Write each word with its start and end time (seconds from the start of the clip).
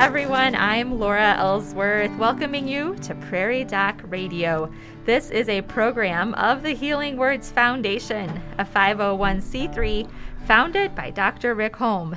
everyone. 0.00 0.54
I'm 0.54 0.98
Laura 0.98 1.36
Ellsworth, 1.36 2.16
welcoming 2.16 2.66
you 2.66 2.96
to 3.02 3.14
Prairie 3.14 3.64
Doc 3.64 4.00
Radio. 4.08 4.72
This 5.04 5.28
is 5.28 5.46
a 5.50 5.60
program 5.60 6.32
of 6.34 6.62
the 6.62 6.74
Healing 6.74 7.18
Words 7.18 7.52
Foundation, 7.52 8.30
a 8.56 8.64
501c3 8.64 10.10
founded 10.46 10.94
by 10.94 11.10
Dr. 11.10 11.54
Rick 11.54 11.76
Holm. 11.76 12.16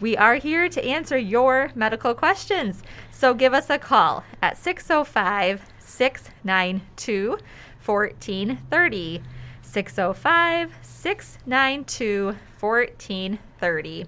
We 0.00 0.16
are 0.16 0.36
here 0.36 0.70
to 0.70 0.82
answer 0.82 1.18
your 1.18 1.70
medical 1.74 2.14
questions, 2.14 2.82
so 3.10 3.34
give 3.34 3.52
us 3.52 3.68
a 3.68 3.78
call 3.78 4.24
at 4.40 4.56
605 4.56 5.66
692 5.80 7.38
1430. 7.84 9.22
605 9.60 10.72
692 10.80 12.36
1430. 12.58 14.06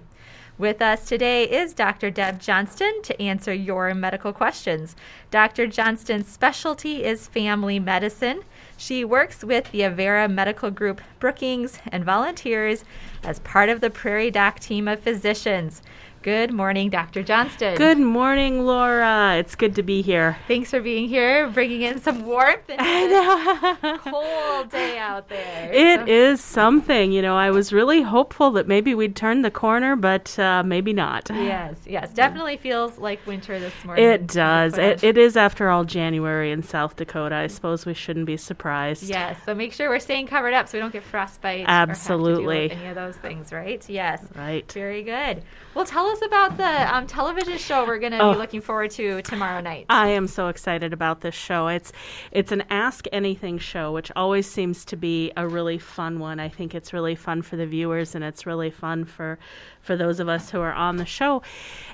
With 0.61 0.79
us 0.79 1.07
today 1.07 1.45
is 1.45 1.73
Dr. 1.73 2.11
Deb 2.11 2.39
Johnston 2.39 3.01
to 3.01 3.19
answer 3.19 3.51
your 3.51 3.95
medical 3.95 4.31
questions. 4.31 4.95
Dr. 5.31 5.65
Johnston's 5.65 6.27
specialty 6.27 7.03
is 7.03 7.25
family 7.25 7.79
medicine. 7.79 8.43
She 8.77 9.03
works 9.03 9.43
with 9.43 9.71
the 9.71 9.79
Avera 9.79 10.31
Medical 10.31 10.69
Group 10.69 11.01
Brookings 11.19 11.79
and 11.91 12.05
volunteers 12.05 12.85
as 13.23 13.39
part 13.39 13.69
of 13.69 13.81
the 13.81 13.89
Prairie 13.89 14.29
Doc 14.29 14.59
team 14.59 14.87
of 14.87 14.99
physicians. 14.99 15.81
Good 16.23 16.53
morning, 16.53 16.91
Dr. 16.91 17.23
Johnston. 17.23 17.75
Good 17.75 17.97
morning, 17.97 18.63
Laura. 18.63 19.37
It's 19.37 19.55
good 19.55 19.73
to 19.73 19.81
be 19.81 20.03
here. 20.03 20.37
Thanks 20.47 20.69
for 20.69 20.79
being 20.79 21.09
here, 21.09 21.49
bringing 21.49 21.81
in 21.81 21.99
some 21.99 22.25
warmth. 22.27 22.69
I 22.69 23.77
know. 23.81 23.97
cold 23.97 24.69
day 24.69 24.99
out 24.99 25.29
there. 25.29 25.71
It 25.81 26.01
so. 26.01 26.05
is 26.05 26.43
something. 26.43 27.11
You 27.11 27.23
know, 27.23 27.35
I 27.35 27.49
was 27.49 27.73
really 27.73 28.03
hopeful 28.03 28.51
that 28.51 28.67
maybe 28.67 28.93
we'd 28.93 29.15
turn 29.15 29.41
the 29.41 29.49
corner, 29.49 29.95
but 29.95 30.37
uh, 30.37 30.61
maybe 30.61 30.93
not. 30.93 31.29
Yes, 31.31 31.75
yes. 31.87 32.13
Definitely 32.13 32.57
feels 32.57 32.99
like 32.99 33.25
winter 33.25 33.59
this 33.59 33.73
morning. 33.83 34.05
It 34.05 34.27
does. 34.27 34.77
It, 34.77 35.03
it 35.03 35.17
is, 35.17 35.35
after 35.35 35.69
all, 35.69 35.85
January 35.85 36.51
in 36.51 36.61
South 36.61 36.97
Dakota. 36.97 37.35
I 37.35 37.47
suppose 37.47 37.85
we 37.85 37.95
shouldn't 37.95 38.27
be 38.27 38.37
surprised. 38.37 39.03
Yes. 39.03 39.39
So 39.43 39.55
make 39.55 39.73
sure 39.73 39.89
we're 39.89 39.99
staying 39.99 40.27
covered 40.27 40.53
up 40.53 40.67
so 40.67 40.77
we 40.77 40.81
don't 40.81 40.93
get 40.93 41.03
frostbite. 41.03 41.65
Absolutely. 41.67 42.69
any 42.71 42.85
of 42.87 42.95
those 42.95 43.15
things, 43.15 43.51
right? 43.51 43.83
Yes. 43.89 44.23
Right. 44.35 44.71
Very 44.71 45.01
good. 45.01 45.43
Well, 45.73 45.85
tell 45.85 46.07
us 46.07 46.10
about 46.21 46.57
the 46.57 46.95
um, 46.95 47.07
television 47.07 47.57
show 47.57 47.85
we're 47.85 47.99
going 47.99 48.11
to 48.11 48.19
oh, 48.19 48.33
be 48.33 48.39
looking 48.39 48.61
forward 48.61 48.91
to 48.91 49.21
tomorrow 49.21 49.61
night. 49.61 49.85
I 49.89 50.09
am 50.09 50.27
so 50.27 50.47
excited 50.47 50.93
about 50.93 51.21
this 51.21 51.35
show. 51.35 51.67
It's 51.67 51.91
it's 52.31 52.51
an 52.51 52.63
Ask 52.69 53.05
Anything 53.11 53.57
show, 53.57 53.91
which 53.91 54.11
always 54.15 54.49
seems 54.49 54.83
to 54.85 54.95
be 54.95 55.31
a 55.37 55.47
really 55.47 55.77
fun 55.77 56.19
one. 56.19 56.39
I 56.39 56.49
think 56.49 56.75
it's 56.75 56.91
really 56.91 57.15
fun 57.15 57.41
for 57.41 57.55
the 57.55 57.65
viewers, 57.65 58.15
and 58.15 58.23
it's 58.23 58.45
really 58.45 58.71
fun 58.71 59.05
for 59.05 59.39
for 59.81 59.95
those 59.95 60.19
of 60.19 60.27
us 60.27 60.49
who 60.49 60.59
are 60.59 60.73
on 60.73 60.97
the 60.97 61.05
show. 61.05 61.41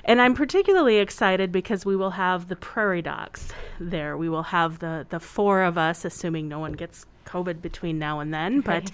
And 0.04 0.20
I'm 0.20 0.34
particularly 0.34 0.96
excited 0.98 1.52
because 1.52 1.86
we 1.86 1.96
will 1.96 2.10
have 2.10 2.48
the 2.48 2.56
Prairie 2.56 3.02
Docs 3.02 3.52
there. 3.78 4.16
We 4.16 4.28
will 4.28 4.44
have 4.44 4.78
the 4.78 5.06
the 5.08 5.20
four 5.20 5.62
of 5.62 5.78
us, 5.78 6.04
assuming 6.04 6.48
no 6.48 6.58
one 6.58 6.72
gets 6.72 7.06
COVID 7.28 7.60
between 7.60 7.98
now 7.98 8.20
and 8.20 8.32
then, 8.32 8.60
but 8.60 8.90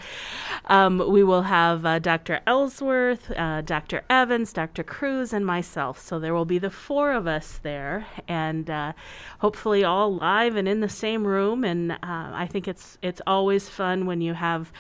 um, 0.67 0.99
we 1.11 1.23
will 1.23 1.43
have 1.43 1.87
uh, 1.87 1.99
Dr. 1.99 2.41
Ellsworth, 2.47 3.31
uh, 3.31 3.61
Dr. 3.63 4.03
Evans, 4.11 4.53
Dr. 4.53 4.83
Kruse, 4.83 5.33
and 5.33 5.47
myself. 5.47 6.01
So 6.01 6.19
there 6.19 6.35
will 6.35 6.45
be 6.45 6.59
the 6.59 6.71
four 6.71 7.13
of 7.13 7.27
us 7.27 7.61
there, 7.63 8.07
and 8.29 8.69
uh, 8.69 8.93
hopefully 9.39 9.85
all 9.85 10.15
live 10.15 10.57
and 10.57 10.69
in 10.69 10.81
the 10.81 10.89
same 10.89 11.27
room. 11.27 11.65
And 11.65 11.93
uh, 11.93 11.97
I 12.03 12.49
think 12.51 12.69
it's 12.69 12.99
it's 13.03 13.23
always 13.27 13.69
fun 13.69 14.07
when 14.07 14.21
you 14.21 14.35
have 14.35 14.73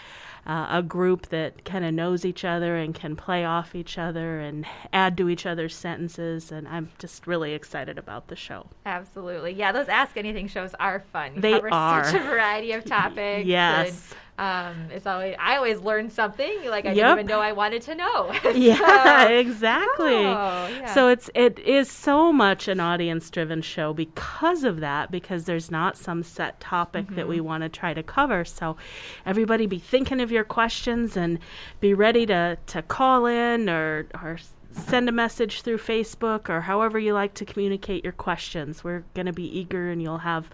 uh, 0.47 0.67
a 0.71 0.83
group 0.83 1.29
that 1.29 1.65
kind 1.65 1.85
of 1.85 1.95
knows 1.95 2.25
each 2.25 2.45
other 2.45 2.77
and 2.77 2.95
can 2.95 3.17
play 3.17 3.45
off 3.45 3.75
each 3.75 3.97
other 3.99 4.41
and 4.41 4.67
add 4.93 5.17
to 5.17 5.29
each 5.29 5.47
other's 5.47 5.75
sentences. 5.75 6.53
And 6.53 6.69
I'm 6.69 6.91
just 6.99 7.27
really 7.27 7.53
excited 7.55 7.99
about 7.99 8.29
the 8.29 8.37
show. 8.37 8.67
Absolutely. 8.85 9.53
Yeah, 9.53 9.73
those 9.73 9.89
Ask 9.89 10.17
Anything 10.17 10.49
shows 10.49 10.75
are 10.79 11.05
fun. 11.13 11.37
You 11.37 11.41
they 11.41 11.53
cover 11.53 11.73
are. 11.73 12.05
Such 12.05 12.21
a 12.21 12.25
variety 12.25 12.73
of 12.73 12.85
topics. 12.87 13.47
yes. 13.47 14.15
Um, 14.37 14.89
it's 14.91 15.07
always 15.07 15.37
I 15.39 15.57
always 15.57 15.79
learn 15.81 16.11
something 16.11 16.65
like 16.65 16.87
I 16.87 16.89
yep. 16.89 16.97
didn't 16.97 17.13
even 17.13 17.27
know 17.27 17.41
I 17.41 17.53
wanted 17.53 17.83
to 17.83 17.95
know. 17.95 18.33
yeah, 18.55 19.29
exactly. 19.29 20.17
Oh, 20.17 20.69
yeah. 20.69 20.93
So 20.93 21.09
it's 21.09 21.31
it 21.37 21.61
is 21.61 21.89
so 21.89 22.33
much 22.33 22.67
an 22.67 22.81
audience 22.81 23.31
driven 23.31 23.63
show 23.63 23.95
because 23.95 24.65
of 24.65 24.81
that 24.81 25.13
because 25.13 25.45
there's 25.45 25.71
not 25.71 25.97
some 25.97 26.25
set 26.25 26.59
topic 26.59 27.07
mm-hmm. 27.07 27.15
that 27.15 27.29
we 27.29 27.37
mm-hmm. 27.37 27.47
want 27.47 27.63
to 27.63 27.69
try 27.69 27.95
to 27.95 28.03
cover. 28.03 28.45
So 28.45 28.77
everybody 29.25 29.67
be 29.67 29.79
thinking 29.79 30.21
of 30.21 30.33
your 30.33 30.45
questions 30.45 31.17
and 31.17 31.39
be 31.79 31.95
ready 31.95 32.27
to 32.27 32.59
to 32.67 32.83
call 32.83 33.27
in 33.27 33.69
or 33.69 34.09
or 34.21 34.39
send 34.73 35.09
a 35.09 35.13
message 35.13 35.63
through 35.63 35.79
Facebook 35.79 36.49
or 36.49 36.63
however 36.63 36.99
you 36.99 37.15
like 37.15 37.35
to 37.35 37.45
communicate 37.45 38.03
your 38.03 38.13
questions. 38.13 38.83
We're 38.83 39.05
going 39.15 39.27
to 39.27 39.33
be 39.33 39.47
eager 39.59 39.91
and 39.91 40.03
you'll 40.03 40.19
have 40.19 40.51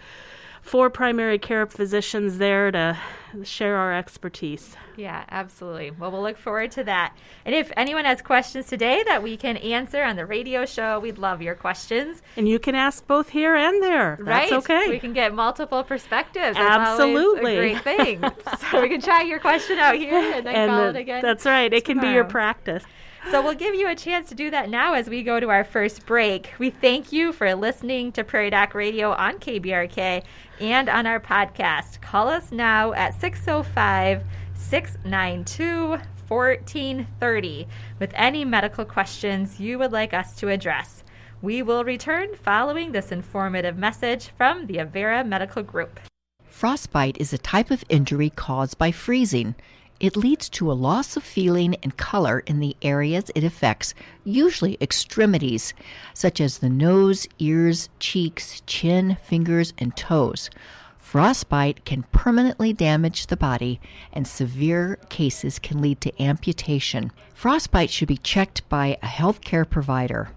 four 0.62 0.91
primary 0.91 1.38
care 1.38 1.66
physicians 1.66 2.38
there 2.38 2.71
to 2.71 2.98
share 3.44 3.76
our 3.76 3.97
expertise. 3.97 4.76
Yeah, 4.97 5.25
absolutely. 5.31 5.93
Well, 5.93 6.10
we'll 6.10 6.22
look 6.22 6.37
forward 6.37 6.72
to 6.72 6.84
that. 6.84 7.16
And 7.44 7.54
if 7.54 7.72
anyone 7.76 8.04
has 8.04 8.21
questions 8.21 8.66
today 8.66 9.03
that 9.06 9.22
we 9.22 9.37
can 9.37 9.56
answer 9.59 10.03
on 10.03 10.16
the 10.16 10.26
radio 10.26 10.66
show, 10.66 11.00
we'd 11.00 11.19
love 11.19 11.41
your 11.41 11.54
questions. 11.54 12.22
And 12.37 12.48
you 12.48 12.59
can 12.59 12.75
ask 12.75 13.06
both 13.06 13.28
here 13.31 13.54
and 13.54 13.82
there. 13.82 14.19
That's 14.21 14.50
right? 14.50 14.53
okay. 14.53 14.88
We 14.88 14.98
can 14.98 15.12
get 15.12 15.34
multiple 15.34 15.82
perspectives. 15.84 16.56
That's 16.56 16.91
Absolutely. 16.91 17.56
great 17.56 17.82
thing. 17.82 18.21
so 18.71 18.82
we 18.82 18.88
can 18.88 19.00
try 19.00 19.22
your 19.22 19.38
question 19.38 19.78
out 19.78 19.97
here 19.97 20.34
and 20.34 20.47
then 20.47 20.54
and 20.54 20.71
call 20.71 20.82
the, 20.82 20.88
it 20.91 20.97
again. 20.97 21.22
That's 21.22 21.47
right. 21.47 21.72
It 21.72 21.84
tomorrow. 21.84 22.00
can 22.03 22.10
be 22.10 22.15
your 22.15 22.25
practice. 22.25 22.84
So 23.31 23.42
we'll 23.42 23.54
give 23.54 23.75
you 23.75 23.87
a 23.88 23.94
chance 23.94 24.31
to 24.31 24.34
do 24.34 24.50
that 24.50 24.71
now 24.71 24.94
as 24.94 25.09
we 25.09 25.22
go 25.22 25.38
to 25.38 25.50
our 25.50 25.62
first 25.62 26.06
break. 26.06 26.53
We 26.59 26.71
thank 26.71 27.12
you 27.12 27.32
for 27.32 27.54
listening 27.54 28.12
to 28.12 28.25
Prairie 28.25 28.50
Doc 28.50 28.75
Radio 28.75 29.12
on 29.12 29.38
KBRK 29.38 30.25
and 30.60 30.88
on 30.88 31.06
our 31.06 31.19
podcast. 31.19 32.00
Call 32.00 32.28
us 32.28 32.53
now 32.53 32.93
at 32.93 33.19
605 33.21 34.22
692 34.54 35.98
1430 36.28 37.66
with 37.98 38.12
any 38.15 38.44
medical 38.44 38.84
questions 38.84 39.59
you 39.59 39.78
would 39.78 39.91
like 39.91 40.15
us 40.15 40.37
to 40.37 40.48
address. 40.48 41.03
We 41.43 41.62
will 41.62 41.84
return 41.84 42.37
following 42.37 42.93
this 42.93 43.10
informative 43.10 43.76
message 43.76 44.28
from 44.37 44.66
the 44.66 44.76
Avera 44.76 45.26
Medical 45.26 45.62
Group. 45.62 45.98
Frostbite 46.44 47.16
is 47.19 47.32
a 47.32 47.38
type 47.38 47.71
of 47.71 47.84
injury 47.88 48.31
caused 48.31 48.77
by 48.77 48.92
freezing. 48.92 49.54
It 50.00 50.16
leads 50.16 50.49
to 50.50 50.72
a 50.72 50.72
loss 50.72 51.19
of 51.19 51.22
feeling 51.22 51.77
and 51.83 51.94
color 51.94 52.38
in 52.47 52.59
the 52.59 52.75
areas 52.81 53.31
it 53.34 53.44
affects, 53.44 53.93
usually 54.25 54.78
extremities, 54.81 55.75
such 56.15 56.41
as 56.41 56.59
the 56.59 56.71
nose, 56.71 57.28
ears, 57.38 57.91
cheeks, 57.99 58.62
chin, 58.66 59.19
fingers, 59.22 59.75
and 59.77 59.94
toes. 59.94 60.49
Frostbite 60.97 61.84
can 61.84 62.05
permanently 62.12 62.72
damage 62.72 63.27
the 63.27 63.37
body, 63.37 63.78
and 64.10 64.27
severe 64.27 64.97
cases 65.10 65.59
can 65.59 65.83
lead 65.83 66.00
to 66.00 66.22
amputation. 66.22 67.12
Frostbite 67.34 67.91
should 67.91 68.09
be 68.09 68.16
checked 68.16 68.66
by 68.71 68.97
a 69.03 69.06
healthcare 69.06 69.69
provider. 69.69 70.31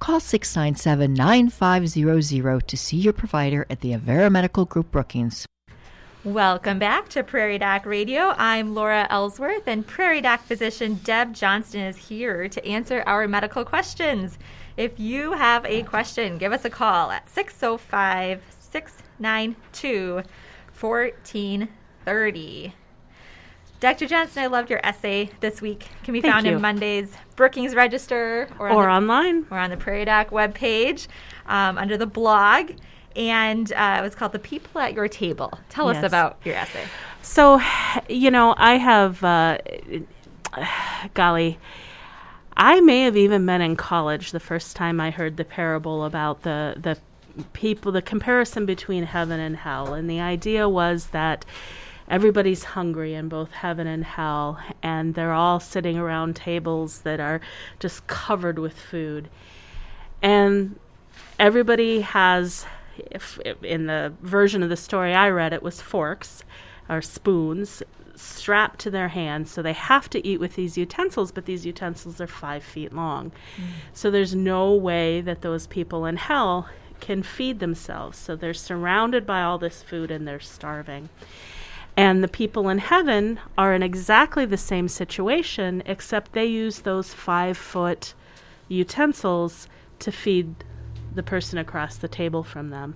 Call 0.00 0.20
697 0.20 1.14
9500 1.14 2.68
to 2.68 2.76
see 2.76 2.98
your 2.98 3.14
provider 3.14 3.64
at 3.70 3.80
the 3.80 3.92
Avera 3.92 4.30
Medical 4.30 4.66
Group 4.66 4.90
Brookings. 4.90 5.46
Welcome 6.24 6.80
back 6.80 7.08
to 7.10 7.22
Prairie 7.22 7.58
Doc 7.58 7.86
Radio. 7.86 8.34
I'm 8.36 8.74
Laura 8.74 9.06
Ellsworth, 9.08 9.68
and 9.68 9.86
Prairie 9.86 10.20
Doc 10.20 10.42
physician 10.42 10.98
Deb 11.04 11.32
Johnston 11.32 11.82
is 11.82 11.96
here 11.96 12.48
to 12.48 12.66
answer 12.66 13.04
our 13.06 13.28
medical 13.28 13.64
questions. 13.64 14.36
If 14.76 14.98
you 14.98 15.30
have 15.34 15.64
a 15.64 15.84
question, 15.84 16.36
give 16.36 16.52
us 16.52 16.64
a 16.64 16.70
call 16.70 17.12
at 17.12 17.30
605 17.30 18.42
692 18.58 20.22
1430. 20.80 22.74
Dr. 23.78 24.06
Johnston, 24.08 24.42
I 24.42 24.46
loved 24.48 24.70
your 24.70 24.80
essay 24.84 25.30
this 25.38 25.62
week. 25.62 25.86
Can 26.02 26.14
be 26.14 26.20
Thank 26.20 26.34
found 26.34 26.46
you. 26.46 26.56
in 26.56 26.60
Monday's 26.60 27.12
Brookings 27.36 27.76
Register 27.76 28.48
or, 28.58 28.70
or 28.70 28.88
on 28.88 29.06
the, 29.06 29.12
online 29.12 29.46
or 29.52 29.58
on 29.58 29.70
the 29.70 29.76
Prairie 29.76 30.04
Doc 30.04 30.30
webpage 30.30 31.06
um, 31.46 31.78
under 31.78 31.96
the 31.96 32.06
blog 32.06 32.72
and 33.16 33.72
uh, 33.72 33.96
it 33.98 34.02
was 34.02 34.14
called 34.14 34.32
The 34.32 34.38
People 34.38 34.80
at 34.80 34.94
Your 34.94 35.08
Table. 35.08 35.58
Tell 35.68 35.92
yes. 35.92 35.98
us 35.98 36.04
about 36.04 36.38
your 36.44 36.54
essay. 36.54 36.84
So, 37.22 37.60
you 38.08 38.30
know, 38.30 38.54
I 38.56 38.76
have, 38.76 39.22
uh, 39.24 39.58
golly, 41.14 41.58
I 42.56 42.80
may 42.80 43.02
have 43.02 43.16
even 43.16 43.46
been 43.46 43.60
in 43.60 43.76
college 43.76 44.32
the 44.32 44.40
first 44.40 44.76
time 44.76 45.00
I 45.00 45.10
heard 45.10 45.36
the 45.36 45.44
parable 45.44 46.04
about 46.04 46.42
the, 46.42 46.74
the 46.76 46.98
people, 47.52 47.92
the 47.92 48.02
comparison 48.02 48.66
between 48.66 49.04
heaven 49.04 49.38
and 49.40 49.56
hell. 49.56 49.94
And 49.94 50.08
the 50.08 50.20
idea 50.20 50.68
was 50.68 51.08
that 51.08 51.44
everybody's 52.08 52.64
hungry 52.64 53.14
in 53.14 53.28
both 53.28 53.52
heaven 53.52 53.86
and 53.86 54.04
hell, 54.04 54.58
and 54.82 55.14
they're 55.14 55.34
all 55.34 55.60
sitting 55.60 55.98
around 55.98 56.34
tables 56.34 57.00
that 57.00 57.20
are 57.20 57.40
just 57.78 58.06
covered 58.06 58.58
with 58.58 58.78
food. 58.78 59.28
And 60.22 60.78
everybody 61.38 62.00
has 62.00 62.66
if, 63.10 63.38
if 63.44 63.62
in 63.62 63.86
the 63.86 64.12
version 64.22 64.62
of 64.62 64.68
the 64.68 64.76
story 64.76 65.14
I 65.14 65.30
read, 65.30 65.52
it 65.52 65.62
was 65.62 65.80
forks 65.80 66.42
or 66.88 67.02
spoons 67.02 67.82
strapped 68.14 68.80
to 68.80 68.90
their 68.90 69.08
hands, 69.08 69.50
so 69.50 69.62
they 69.62 69.72
have 69.72 70.10
to 70.10 70.26
eat 70.26 70.40
with 70.40 70.56
these 70.56 70.76
utensils, 70.76 71.30
but 71.30 71.46
these 71.46 71.64
utensils 71.64 72.20
are 72.20 72.26
five 72.26 72.64
feet 72.64 72.92
long. 72.92 73.30
Mm. 73.56 73.64
So 73.92 74.10
there's 74.10 74.34
no 74.34 74.74
way 74.74 75.20
that 75.20 75.42
those 75.42 75.66
people 75.66 76.04
in 76.04 76.16
hell 76.16 76.68
can 77.00 77.22
feed 77.22 77.60
themselves. 77.60 78.18
So 78.18 78.34
they're 78.34 78.54
surrounded 78.54 79.24
by 79.24 79.42
all 79.42 79.58
this 79.58 79.82
food 79.82 80.10
and 80.10 80.26
they're 80.26 80.40
starving. 80.40 81.08
And 81.96 82.22
the 82.22 82.28
people 82.28 82.68
in 82.68 82.78
heaven 82.78 83.40
are 83.56 83.74
in 83.74 83.82
exactly 83.82 84.44
the 84.44 84.56
same 84.56 84.88
situation, 84.88 85.82
except 85.86 86.32
they 86.32 86.46
use 86.46 86.80
those 86.80 87.14
five 87.14 87.56
foot 87.56 88.14
utensils 88.68 89.68
to 90.00 90.12
feed 90.12 90.54
the 91.18 91.22
person 91.22 91.58
across 91.58 91.96
the 91.96 92.08
table 92.08 92.42
from 92.42 92.70
them. 92.70 92.94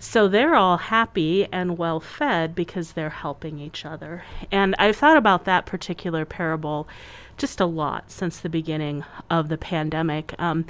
So 0.00 0.26
they're 0.26 0.54
all 0.54 0.78
happy 0.78 1.46
and 1.52 1.78
well 1.78 2.00
fed 2.00 2.54
because 2.54 2.92
they're 2.92 3.10
helping 3.10 3.60
each 3.60 3.84
other. 3.84 4.24
And 4.50 4.74
I've 4.78 4.96
thought 4.96 5.18
about 5.18 5.44
that 5.44 5.66
particular 5.66 6.24
parable 6.24 6.88
just 7.36 7.60
a 7.60 7.66
lot 7.66 8.10
since 8.10 8.38
the 8.38 8.48
beginning 8.48 9.04
of 9.28 9.48
the 9.48 9.58
pandemic. 9.58 10.34
Um, 10.38 10.64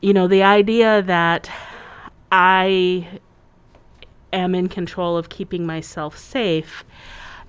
you 0.00 0.12
know, 0.12 0.26
the 0.26 0.42
idea 0.42 1.02
that 1.02 1.50
I 2.32 3.20
am 4.32 4.54
in 4.54 4.68
control 4.68 5.16
of 5.16 5.28
keeping 5.28 5.66
myself 5.66 6.16
safe 6.18 6.84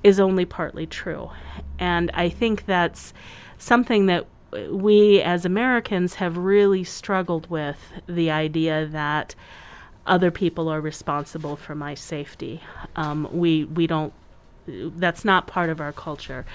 is 0.04 0.20
only 0.20 0.46
partly 0.46 0.86
true. 0.86 1.32
And 1.80 2.12
I 2.14 2.30
think 2.30 2.66
that's 2.66 3.14
something 3.58 4.06
that 4.08 4.26
we 4.70 5.22
as 5.22 5.46
Americans 5.46 6.16
have 6.16 6.38
really 6.38 6.84
struggled 6.84 7.50
with 7.50 7.78
the 8.08 8.32
idea 8.32 8.86
that 8.86 9.36
other 10.06 10.32
people 10.32 10.70
are 10.70 10.80
responsible 10.80 11.56
for 11.56 11.76
my 11.76 11.94
safety. 11.94 12.62
Um, 12.96 13.28
we 13.32 13.66
we 13.66 13.88
don't. 13.88 14.14
That's 14.66 15.24
not 15.24 15.48
part 15.48 15.70
of 15.70 15.80
our 15.80 15.94
culture. 15.94 16.46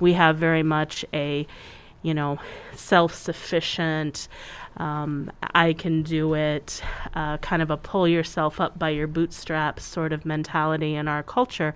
We 0.00 0.12
have 0.14 0.36
very 0.36 0.62
much 0.62 1.04
a, 1.14 1.46
you 2.02 2.14
know, 2.14 2.38
self-sufficient 2.74 4.28
um, 4.76 5.30
I 5.54 5.74
can 5.74 6.02
do 6.02 6.34
it, 6.34 6.82
uh, 7.14 7.36
kind 7.38 7.62
of 7.62 7.70
a 7.70 7.76
pull 7.76 8.08
yourself 8.08 8.60
up 8.60 8.78
by 8.78 8.90
your 8.90 9.06
bootstraps 9.06 9.84
sort 9.84 10.12
of 10.12 10.24
mentality 10.24 10.94
in 10.94 11.08
our 11.08 11.22
culture. 11.22 11.74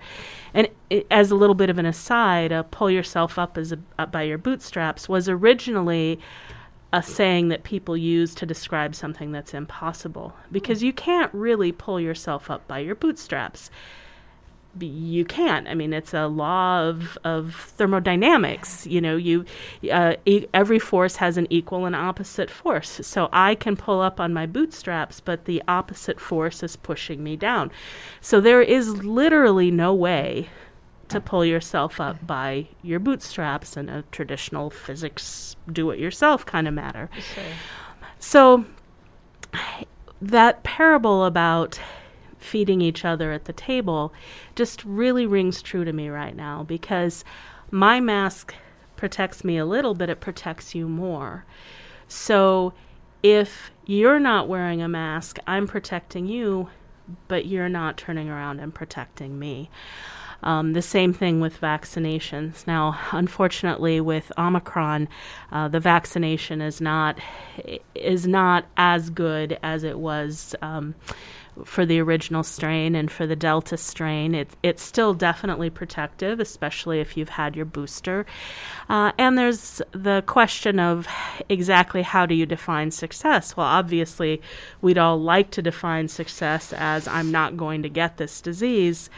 And 0.53 0.67
it, 0.89 1.05
as 1.11 1.31
a 1.31 1.35
little 1.35 1.55
bit 1.55 1.69
of 1.69 1.77
an 1.77 1.85
aside, 1.85 2.51
a 2.51 2.63
pull 2.63 2.89
yourself 2.89 3.37
up 3.37 3.57
as 3.57 3.71
a, 3.71 3.79
up 3.99 4.11
by 4.11 4.23
your 4.23 4.37
bootstraps 4.37 5.07
was 5.07 5.29
originally 5.29 6.19
a 6.93 7.03
saying 7.03 7.49
that 7.49 7.63
people 7.63 7.97
use 7.97 8.33
to 8.33 8.45
describe 8.45 8.95
something 8.95 9.31
that's 9.31 9.53
impossible 9.53 10.33
because 10.51 10.81
you 10.81 10.93
can't 10.93 11.33
really 11.33 11.71
pull 11.71 11.99
yourself 11.99 12.49
up 12.49 12.65
by 12.67 12.79
your 12.79 12.95
bootstraps 12.95 13.69
you 14.79 15.25
can't. 15.25 15.67
I 15.67 15.73
mean, 15.73 15.93
it's 15.93 16.13
a 16.13 16.27
law 16.27 16.87
of, 16.87 17.17
of 17.23 17.55
thermodynamics. 17.77 18.85
You 18.85 19.01
know, 19.01 19.15
you 19.15 19.45
uh, 19.91 20.15
e- 20.25 20.45
every 20.53 20.79
force 20.79 21.15
has 21.17 21.37
an 21.37 21.47
equal 21.49 21.85
and 21.85 21.95
opposite 21.95 22.51
force. 22.51 22.99
So 23.03 23.29
I 23.33 23.55
can 23.55 23.75
pull 23.75 24.01
up 24.01 24.19
on 24.19 24.33
my 24.33 24.45
bootstraps, 24.45 25.19
but 25.19 25.45
the 25.45 25.63
opposite 25.67 26.19
force 26.19 26.61
is 26.63 26.75
pushing 26.75 27.23
me 27.23 27.35
down. 27.35 27.71
So 28.21 28.39
there 28.39 28.61
is 28.61 29.03
literally 29.03 29.71
no 29.71 29.93
way 29.93 30.49
to 31.09 31.21
pull 31.21 31.45
yourself 31.45 32.01
up 32.01 32.27
by 32.27 32.67
your 32.83 32.99
bootstraps 32.99 33.77
in 33.77 33.89
a 33.89 34.03
traditional 34.11 34.69
physics 34.69 35.55
do-it-yourself 35.71 36.45
kind 36.45 36.67
of 36.67 36.73
matter. 36.73 37.09
Sure. 37.33 37.43
So 38.19 38.65
that 40.21 40.63
parable 40.63 41.23
about 41.23 41.79
feeding 42.37 42.81
each 42.81 43.03
other 43.03 43.31
at 43.31 43.45
the 43.45 43.53
table 43.53 44.13
just 44.55 44.83
really 44.85 45.25
rings 45.25 45.61
true 45.61 45.83
to 45.83 45.93
me 45.93 46.09
right 46.09 46.35
now 46.35 46.63
because 46.63 47.23
my 47.71 47.99
mask 47.99 48.53
protects 48.95 49.43
me 49.43 49.57
a 49.57 49.65
little, 49.65 49.93
but 49.93 50.09
it 50.09 50.19
protects 50.19 50.75
you 50.75 50.87
more. 50.87 51.45
So 52.07 52.73
if 53.23 53.71
you're 53.85 54.19
not 54.19 54.47
wearing 54.47 54.81
a 54.81 54.87
mask, 54.87 55.37
I'm 55.47 55.67
protecting 55.67 56.27
you, 56.27 56.69
but 57.27 57.45
you're 57.45 57.69
not 57.69 57.97
turning 57.97 58.29
around 58.29 58.59
and 58.59 58.73
protecting 58.73 59.39
me. 59.39 59.69
Um, 60.43 60.73
the 60.73 60.81
same 60.81 61.13
thing 61.13 61.39
with 61.39 61.59
vaccinations. 61.59 62.67
Now, 62.67 62.99
unfortunately, 63.11 63.99
with 63.99 64.31
Omicron, 64.37 65.09
uh, 65.51 65.67
the 65.67 65.79
vaccination 65.79 66.61
is 66.61 66.79
not 66.79 67.19
is 67.95 68.27
not 68.27 68.65
as 68.77 69.09
good 69.09 69.57
as 69.63 69.83
it 69.83 69.97
was 69.97 70.55
um, 70.61 70.93
for 71.65 71.85
the 71.85 71.99
original 71.99 72.43
strain 72.43 72.95
and 72.95 73.11
for 73.11 73.25
the 73.25 73.35
Delta 73.35 73.77
strain. 73.77 74.35
It, 74.35 74.49
it's 74.63 74.83
still 74.83 75.13
definitely 75.13 75.69
protective, 75.69 76.39
especially 76.39 76.99
if 76.99 77.17
you've 77.17 77.29
had 77.29 77.55
your 77.55 77.65
booster. 77.65 78.25
Uh, 78.89 79.11
and 79.17 79.37
there's 79.37 79.81
the 79.91 80.23
question 80.25 80.79
of 80.79 81.07
exactly 81.49 82.01
how 82.01 82.25
do 82.25 82.35
you 82.35 82.45
define 82.45 82.91
success? 82.91 83.55
Well, 83.55 83.67
obviously, 83.67 84.41
we'd 84.81 84.97
all 84.97 85.19
like 85.19 85.51
to 85.51 85.61
define 85.61 86.07
success 86.07 86.73
as 86.73 87.07
I'm 87.07 87.31
not 87.31 87.57
going 87.57 87.83
to 87.83 87.89
get 87.89 88.17
this 88.17 88.41
disease. 88.41 89.09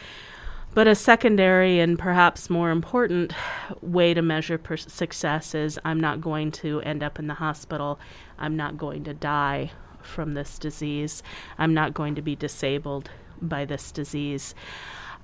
But 0.72 0.86
a 0.86 0.94
secondary 0.94 1.80
and 1.80 1.98
perhaps 1.98 2.48
more 2.48 2.70
important 2.70 3.32
way 3.80 4.14
to 4.14 4.22
measure 4.22 4.56
per- 4.56 4.76
success 4.76 5.52
is 5.52 5.80
I'm 5.84 5.98
not 5.98 6.20
going 6.20 6.52
to 6.52 6.80
end 6.82 7.02
up 7.02 7.18
in 7.18 7.26
the 7.26 7.34
hospital. 7.34 7.98
I'm 8.38 8.56
not 8.56 8.78
going 8.78 9.02
to 9.04 9.14
die 9.14 9.72
from 10.02 10.34
this 10.34 10.58
disease. 10.58 11.22
I'm 11.58 11.74
not 11.74 11.94
going 11.94 12.14
to 12.16 12.22
be 12.22 12.36
disabled 12.36 13.10
by 13.40 13.64
this 13.64 13.92
disease. 13.92 14.54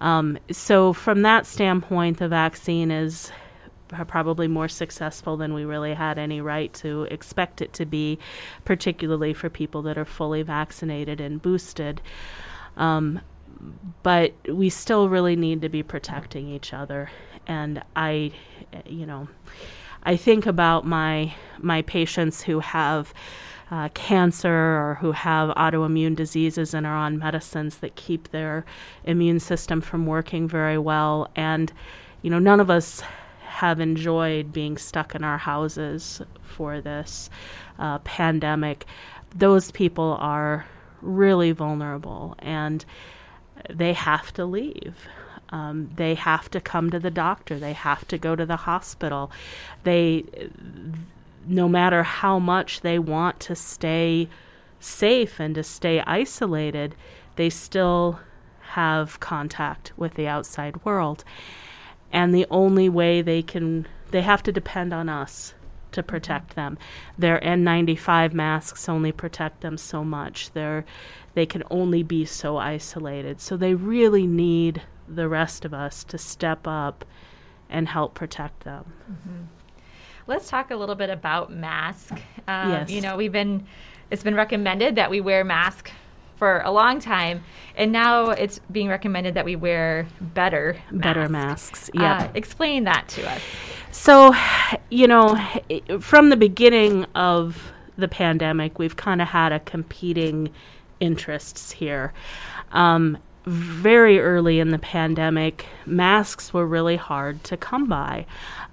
Um, 0.00 0.38
so, 0.50 0.92
from 0.92 1.22
that 1.22 1.46
standpoint, 1.46 2.18
the 2.18 2.28
vaccine 2.28 2.90
is 2.90 3.32
probably 3.88 4.48
more 4.48 4.68
successful 4.68 5.36
than 5.36 5.54
we 5.54 5.64
really 5.64 5.94
had 5.94 6.18
any 6.18 6.40
right 6.40 6.72
to 6.74 7.02
expect 7.04 7.62
it 7.62 7.72
to 7.74 7.86
be, 7.86 8.18
particularly 8.64 9.32
for 9.32 9.48
people 9.48 9.82
that 9.82 9.96
are 9.96 10.04
fully 10.04 10.42
vaccinated 10.42 11.20
and 11.20 11.40
boosted. 11.40 12.00
Um, 12.76 13.20
but 14.02 14.34
we 14.48 14.68
still 14.68 15.08
really 15.08 15.36
need 15.36 15.62
to 15.62 15.68
be 15.68 15.82
protecting 15.82 16.48
each 16.48 16.74
other. 16.74 17.10
And 17.46 17.82
I, 17.94 18.32
you 18.84 19.06
know, 19.06 19.28
I 20.02 20.16
think 20.16 20.46
about 20.46 20.86
my 20.86 21.34
my 21.58 21.82
patients 21.82 22.42
who 22.42 22.60
have 22.60 23.14
uh, 23.70 23.88
cancer 23.90 24.48
or 24.48 24.98
who 25.00 25.12
have 25.12 25.50
autoimmune 25.56 26.14
diseases 26.14 26.72
and 26.72 26.86
are 26.86 26.96
on 26.96 27.18
medicines 27.18 27.78
that 27.78 27.96
keep 27.96 28.30
their 28.30 28.64
immune 29.04 29.40
system 29.40 29.80
from 29.80 30.06
working 30.06 30.46
very 30.46 30.78
well. 30.78 31.28
And, 31.34 31.72
you 32.22 32.30
know, 32.30 32.38
none 32.38 32.60
of 32.60 32.70
us 32.70 33.02
have 33.40 33.80
enjoyed 33.80 34.52
being 34.52 34.76
stuck 34.76 35.14
in 35.14 35.24
our 35.24 35.38
houses 35.38 36.20
for 36.42 36.80
this 36.80 37.30
uh, 37.78 37.98
pandemic. 38.00 38.86
Those 39.34 39.70
people 39.70 40.16
are 40.20 40.66
really 41.02 41.52
vulnerable 41.52 42.36
and 42.38 42.84
they 43.68 43.92
have 43.94 44.32
to 44.34 44.44
leave. 44.44 44.94
Um, 45.50 45.90
they 45.96 46.14
have 46.14 46.50
to 46.50 46.60
come 46.60 46.90
to 46.90 46.98
the 46.98 47.10
doctor. 47.10 47.58
They 47.58 47.72
have 47.72 48.06
to 48.08 48.18
go 48.18 48.36
to 48.36 48.44
the 48.44 48.56
hospital. 48.56 49.30
They 49.84 50.24
no 51.46 51.68
matter 51.68 52.02
how 52.02 52.38
much 52.38 52.80
they 52.80 52.98
want 52.98 53.40
to 53.40 53.54
stay 53.54 54.28
safe 54.80 55.40
and 55.40 55.54
to 55.54 55.62
stay 55.62 56.00
isolated, 56.00 56.94
they 57.36 57.50
still 57.50 58.20
have 58.60 59.20
contact 59.20 59.92
with 59.96 60.14
the 60.14 60.26
outside 60.26 60.84
world. 60.84 61.24
And 62.12 62.34
the 62.34 62.46
only 62.50 62.88
way 62.88 63.22
they 63.22 63.42
can, 63.42 63.86
they 64.10 64.22
have 64.22 64.42
to 64.44 64.52
depend 64.52 64.92
on 64.92 65.08
us 65.08 65.54
to 65.92 66.02
protect 66.02 66.56
them. 66.56 66.78
Their 67.18 67.40
N95 67.40 68.32
masks 68.32 68.88
only 68.88 69.12
protect 69.12 69.60
them 69.60 69.78
so 69.78 70.04
much. 70.04 70.50
They're, 70.52 70.84
they 71.34 71.46
can 71.46 71.62
only 71.70 72.02
be 72.02 72.24
so 72.24 72.56
isolated. 72.58 73.40
So 73.40 73.56
they 73.56 73.74
really 73.74 74.26
need 74.26 74.82
the 75.08 75.28
rest 75.28 75.64
of 75.64 75.72
us 75.72 76.04
to 76.04 76.18
step 76.18 76.66
up 76.66 77.04
and 77.68 77.88
help 77.88 78.14
protect 78.14 78.60
them. 78.60 78.92
Mm-hmm. 79.10 79.42
Let's 80.28 80.48
talk 80.48 80.72
a 80.72 80.76
little 80.76 80.96
bit 80.96 81.08
about 81.08 81.52
mask. 81.52 82.12
Um, 82.48 82.70
yes. 82.70 82.90
You 82.90 83.00
know, 83.00 83.16
we've 83.16 83.32
been, 83.32 83.66
it's 84.10 84.24
been 84.24 84.34
recommended 84.34 84.96
that 84.96 85.08
we 85.08 85.20
wear 85.20 85.44
mask 85.44 85.92
for 86.36 86.60
a 86.60 86.70
long 86.70 87.00
time, 87.00 87.44
and 87.76 87.92
now 87.92 88.30
it's 88.30 88.60
being 88.70 88.88
recommended 88.88 89.34
that 89.34 89.44
we 89.44 89.56
wear 89.56 90.06
better 90.20 90.76
better 90.90 91.28
masks. 91.28 91.90
Yeah, 91.94 92.24
uh, 92.24 92.28
explain 92.34 92.84
that 92.84 93.08
to 93.08 93.28
us. 93.30 93.40
So, 93.90 94.34
you 94.90 95.06
know, 95.06 95.38
from 96.00 96.28
the 96.28 96.36
beginning 96.36 97.04
of 97.14 97.72
the 97.96 98.08
pandemic, 98.08 98.78
we've 98.78 98.96
kind 98.96 99.22
of 99.22 99.28
had 99.28 99.52
a 99.52 99.60
competing 99.60 100.50
interests 101.00 101.72
here. 101.72 102.12
Um, 102.72 103.16
very 103.46 104.18
early 104.18 104.58
in 104.58 104.70
the 104.70 104.78
pandemic, 104.78 105.66
masks 105.86 106.52
were 106.52 106.66
really 106.66 106.96
hard 106.96 107.44
to 107.44 107.56
come 107.56 107.88
by. 107.88 108.26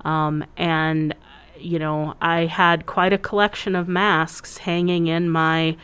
Um, 0.04 0.44
and 0.58 1.16
you 1.58 1.80
know, 1.80 2.16
I 2.22 2.46
had 2.46 2.86
quite 2.86 3.14
a 3.14 3.18
collection 3.18 3.76
of 3.76 3.88
masks 3.88 4.58
hanging 4.58 5.08
in 5.08 5.30
my 5.30 5.78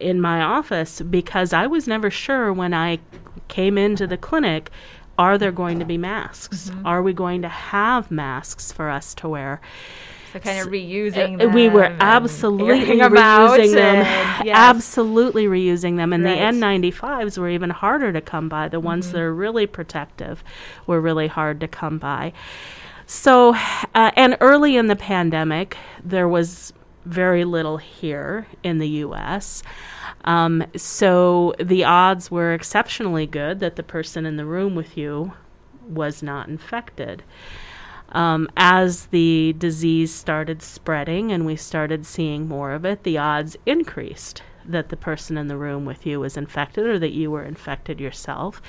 in 0.00 0.20
my 0.20 0.40
office 0.40 1.00
because 1.00 1.52
I 1.52 1.66
was 1.66 1.88
never 1.88 2.10
sure 2.10 2.52
when 2.52 2.72
I 2.72 3.00
came 3.48 3.76
into 3.76 4.06
the 4.06 4.16
clinic 4.16 4.70
are 5.18 5.38
there 5.38 5.52
going 5.52 5.78
to 5.78 5.84
be 5.84 5.96
masks? 5.96 6.70
Mm-hmm. 6.70 6.86
Are 6.86 7.02
we 7.02 7.12
going 7.12 7.42
to 7.42 7.48
have 7.48 8.10
masks 8.10 8.72
for 8.72 8.90
us 8.90 9.14
to 9.16 9.28
wear? 9.28 9.60
So 10.32 10.40
kind 10.40 10.58
of 10.58 10.66
reusing 10.66 11.38
them. 11.38 11.52
We 11.52 11.68
were 11.68 11.96
absolutely 12.00 12.96
reusing 12.96 13.74
them. 13.74 14.04
And, 14.04 14.46
yes. 14.46 14.56
Absolutely 14.56 15.46
reusing 15.46 15.96
them. 15.96 16.12
And 16.12 16.24
right. 16.24 16.34
the 16.34 16.58
N95s 16.58 17.38
were 17.38 17.48
even 17.48 17.70
harder 17.70 18.12
to 18.12 18.20
come 18.20 18.48
by. 18.48 18.68
The 18.68 18.80
ones 18.80 19.06
mm-hmm. 19.06 19.16
that 19.16 19.22
are 19.22 19.34
really 19.34 19.66
protective 19.68 20.42
were 20.88 21.00
really 21.00 21.28
hard 21.28 21.60
to 21.60 21.68
come 21.68 21.98
by. 21.98 22.32
So, 23.06 23.54
uh, 23.94 24.10
and 24.16 24.36
early 24.40 24.76
in 24.76 24.86
the 24.86 24.96
pandemic, 24.96 25.76
there 26.02 26.28
was 26.28 26.72
very 27.04 27.44
little 27.44 27.76
here 27.76 28.46
in 28.62 28.78
the 28.78 28.88
U.S. 28.88 29.62
Um, 30.24 30.64
so 30.74 31.54
the 31.62 31.84
odds 31.84 32.30
were 32.30 32.54
exceptionally 32.54 33.26
good 33.26 33.60
that 33.60 33.76
the 33.76 33.82
person 33.82 34.24
in 34.24 34.36
the 34.36 34.46
room 34.46 34.74
with 34.74 34.96
you 34.96 35.32
was 35.86 36.22
not 36.22 36.48
infected. 36.48 37.22
Um, 38.12 38.48
as 38.56 39.06
the 39.06 39.54
disease 39.58 40.14
started 40.14 40.62
spreading 40.62 41.32
and 41.32 41.44
we 41.44 41.56
started 41.56 42.06
seeing 42.06 42.48
more 42.48 42.72
of 42.72 42.84
it, 42.84 43.02
the 43.02 43.18
odds 43.18 43.56
increased 43.66 44.42
that 44.66 44.88
the 44.88 44.96
person 44.96 45.36
in 45.36 45.48
the 45.48 45.56
room 45.56 45.84
with 45.84 46.06
you 46.06 46.20
was 46.20 46.36
infected 46.36 46.86
or 46.86 46.98
that 46.98 47.12
you 47.12 47.30
were 47.30 47.44
infected 47.44 48.00
yourself. 48.00 48.62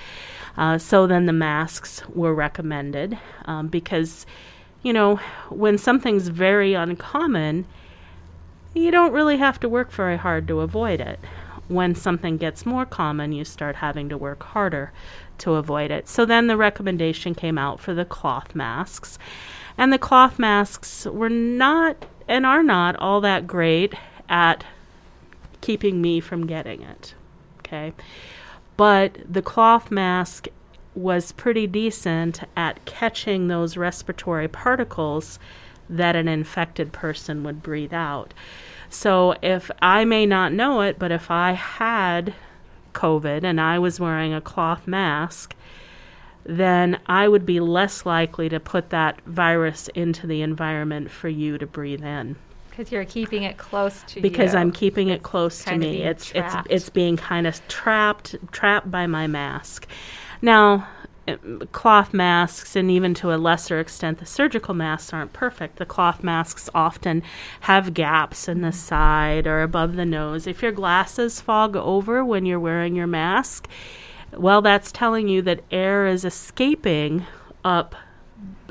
Uh, 0.58 0.78
so 0.78 1.08
then 1.08 1.26
the 1.26 1.34
masks 1.34 2.04
were 2.10 2.34
recommended 2.34 3.18
um, 3.46 3.68
because, 3.68 4.26
you 4.84 4.94
know, 4.94 5.18
when 5.50 5.78
something's 5.78 6.28
very 6.28 6.74
uncommon, 6.74 7.66
you 8.74 8.92
don't 8.92 9.14
really 9.14 9.38
have 9.38 9.60
to 9.62 9.70
work 9.70 9.92
very 9.92 10.18
hard 10.18 10.48
to 10.48 10.60
avoid 10.60 11.00
it. 11.00 11.20
When 11.68 11.96
something 11.96 12.38
gets 12.38 12.66
more 12.66 12.86
common, 12.86 13.32
you 13.32 13.44
start 13.44 13.78
having 13.78 14.10
to 14.10 14.18
work 14.18 14.44
harder 14.44 14.92
to 15.40 15.56
avoid 15.56 15.92
it. 15.92 16.08
So 16.08 16.26
then 16.26 16.48
the 16.48 16.58
recommendation 16.58 17.34
came 17.34 17.58
out 17.58 17.80
for 17.80 17.94
the 17.94 18.06
cloth 18.06 18.54
masks. 18.54 19.18
And 19.78 19.92
the 19.92 19.98
cloth 19.98 20.38
masks 20.38 21.06
were 21.06 21.30
not 21.30 22.06
and 22.28 22.46
are 22.46 22.64
not 22.64 22.96
all 22.98 23.22
that 23.22 23.48
great 23.48 23.94
at 24.30 24.64
keeping 25.66 26.00
me 26.00 26.20
from 26.20 26.46
getting 26.46 26.84
it. 26.84 27.16
Okay. 27.58 27.92
But 28.78 29.18
the 29.28 29.42
cloth 29.42 29.90
mask 29.90 30.48
was 30.94 31.32
pretty 31.32 31.66
decent 31.66 32.44
at 32.56 32.86
catching 32.86 33.48
those 33.48 33.76
respiratory 33.76 34.48
particles 34.48 35.40
that 35.90 36.16
an 36.16 36.28
infected 36.28 36.94
person 36.94 37.44
would 37.44 37.64
breathe 37.64 37.96
out. 37.96 38.32
So 38.92 39.34
if 39.42 39.72
I 39.82 40.06
may 40.06 40.28
not 40.28 40.54
know 40.54 40.82
it, 40.82 41.00
but 41.00 41.12
if 41.12 41.32
I 41.32 41.54
had 41.54 42.36
COVID 42.94 43.44
and 43.44 43.60
I 43.60 43.80
was 43.80 44.00
wearing 44.00 44.36
a 44.36 44.42
cloth 44.42 44.86
mask, 44.86 45.56
then 46.44 47.00
I 47.08 47.28
would 47.28 47.46
be 47.46 47.60
less 47.60 48.06
likely 48.06 48.50
to 48.50 48.60
put 48.60 48.92
that 48.92 49.20
virus 49.22 49.88
into 49.96 50.28
the 50.28 50.44
environment 50.44 51.10
for 51.10 51.28
you 51.28 51.58
to 51.58 51.66
breathe 51.66 52.04
in. 52.04 52.36
Because 52.76 52.92
you're 52.92 53.06
keeping 53.06 53.44
it 53.44 53.58
close 53.58 54.04
to 54.08 54.16
you. 54.16 54.22
because 54.22 54.54
you. 54.54 54.60
I'm 54.60 54.72
keeping 54.72 55.08
it 55.10 55.24
close 55.24 55.64
to 55.64 55.78
me. 55.78 56.02
It's 56.02 56.26
trapped. 56.28 56.68
it's 56.70 56.84
it's 56.84 56.90
being 56.90 57.16
kind 57.16 57.48
of 57.48 57.66
trapped 57.68 58.36
trapped 58.52 58.92
by 58.92 59.08
my 59.08 59.28
mask. 59.28 59.88
Now, 60.42 60.88
um, 61.28 61.64
cloth 61.72 62.14
masks 62.14 62.76
and 62.76 62.92
even 62.92 63.14
to 63.16 63.34
a 63.34 63.38
lesser 63.38 63.80
extent 63.80 64.20
the 64.20 64.28
surgical 64.28 64.76
masks 64.76 65.12
aren't 65.12 65.34
perfect 65.34 65.78
the 65.78 65.86
cloth 65.86 66.24
masks 66.24 66.70
often 66.76 67.24
have 67.62 67.96
gaps 67.96 68.48
in 68.48 68.62
the 68.62 68.68
mm-hmm. 68.68 68.78
side 68.78 69.48
or 69.48 69.64
above 69.64 69.96
the 69.96 70.06
nose 70.06 70.46
if 70.46 70.62
your 70.62 70.72
glasses 70.72 71.42
fog 71.42 71.76
over 71.76 72.24
when 72.24 72.46
you're 72.46 72.60
wearing 72.60 72.96
your 72.96 73.08
mask 73.08 73.68
well 74.34 74.62
that's 74.62 74.92
telling 74.92 75.28
you 75.28 75.42
that 75.42 75.62
air 75.72 76.06
is 76.06 76.26
escaping 76.26 77.26
up 77.64 77.96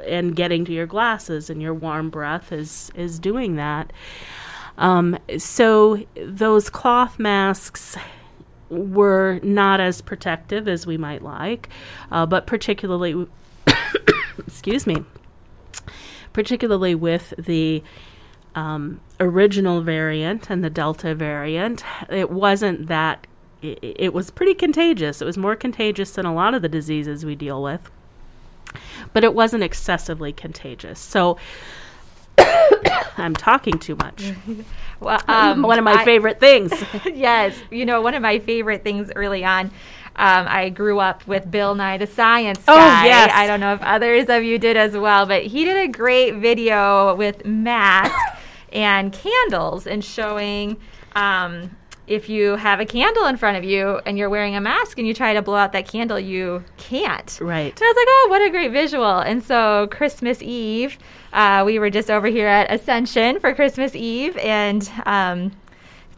and 0.07 0.37
getting 0.37 0.65
to 0.65 0.73
your 0.73 0.87
glasses 0.87 1.49
and 1.49 1.63
your 1.63 1.75
warm 1.75 2.11
breath 2.11 2.53
is 2.53 2.91
is 2.95 3.19
doing 3.19 3.57
that 3.57 3.93
um, 4.79 5.17
so 5.39 6.05
those 6.17 6.69
cloth 6.69 7.19
masks 7.19 7.97
were 8.71 9.39
not 9.43 9.81
as 9.81 10.01
protective 10.01 10.69
as 10.69 10.87
we 10.87 10.97
might 10.97 11.23
like, 11.23 11.69
uh, 12.11 12.27
but 12.27 12.47
particularly, 12.47 13.27
excuse 14.39 14.87
me, 14.87 15.05
particularly 16.33 16.95
with 16.95 17.35
the 17.39 17.83
um, 18.55 19.01
original 19.21 19.81
variant 19.83 20.51
and 20.51 20.65
the 20.65 20.71
Delta 20.71 21.15
variant, 21.15 21.85
it 22.09 22.31
wasn't 22.31 22.89
that. 22.89 23.27
It, 23.63 23.79
it 23.83 24.13
was 24.13 24.31
pretty 24.31 24.55
contagious. 24.55 25.23
It 25.23 25.25
was 25.25 25.39
more 25.39 25.57
contagious 25.57 26.11
than 26.13 26.27
a 26.27 26.35
lot 26.35 26.55
of 26.55 26.63
the 26.63 26.69
diseases 26.69 27.25
we 27.25 27.35
deal 27.35 27.63
with, 27.63 27.91
but 29.13 29.25
it 29.25 29.35
wasn't 29.35 29.63
excessively 29.63 30.33
contagious. 30.33 30.99
So, 30.99 31.39
I'm 33.17 33.35
talking 33.35 33.79
too 33.79 33.97
much. 33.97 34.33
well, 35.01 35.21
um, 35.29 35.63
one 35.63 35.79
of 35.79 35.85
my 35.85 36.01
I, 36.01 36.05
favorite 36.05 36.41
things. 36.41 36.73
yes, 37.05 37.57
you 37.71 37.85
know, 37.87 38.01
one 38.01 38.15
of 38.15 38.23
my 38.23 38.39
favorite 38.39 38.83
things 38.83 39.11
early 39.15 39.45
on. 39.45 39.71
Um, 40.17 40.47
I 40.49 40.69
grew 40.69 41.01
up 41.01 41.27
with 41.27 41.51
Bill 41.51 41.75
Nye 41.75 41.99
the 41.99 42.07
Science 42.07 42.61
oh, 42.69 42.77
Guy. 42.77 43.03
Oh, 43.03 43.05
yes. 43.05 43.31
I 43.35 43.47
don't 43.49 43.59
know 43.59 43.75
if 43.75 43.83
others 43.83 44.29
of 44.29 44.45
you 44.45 44.59
did 44.59 44.77
as 44.77 44.97
well, 44.97 45.27
but 45.27 45.43
he 45.43 45.65
did 45.65 45.77
a 45.77 45.89
great 45.89 46.37
video 46.37 47.17
with 47.17 47.45
masks 47.45 48.15
and 48.73 49.13
candles 49.13 49.89
and 49.89 50.05
showing 50.05 50.77
um, 51.17 51.71
if 52.07 52.29
you 52.29 52.57
have 52.57 52.81
a 52.81 52.87
candle 52.87 53.27
in 53.27 53.37
front 53.37 53.57
of 53.57 53.65
you 53.65 54.01
and 54.05 54.19
you're 54.19 54.29
wearing 54.29 54.57
a 54.57 54.61
mask 54.61 54.99
and 54.99 55.07
you 55.07 55.15
try 55.15 55.33
to 55.33 55.43
blow 55.43 55.57
out 55.57 55.73
that 55.73 55.89
candle, 55.89 56.21
you 56.21 56.63
can't. 56.77 57.39
Right. 57.41 57.73
And 57.73 57.83
I 57.83 57.87
was 57.87 57.97
like, 57.97 58.09
oh, 58.09 58.27
what 58.31 58.43
a 58.43 58.51
great 58.51 58.73
visual. 58.73 59.19
And 59.21 59.43
so 59.43 59.89
Christmas 59.91 60.43
Eve, 60.43 60.99
uh, 61.33 61.63
we 61.65 61.79
were 61.79 61.91
just 61.91 62.11
over 62.11 62.27
here 62.27 62.47
at 62.47 62.71
Ascension 62.71 63.41
for 63.41 63.55
Christmas 63.55 63.95
Eve 63.95 64.37
and 64.37 64.91
um, 65.07 65.53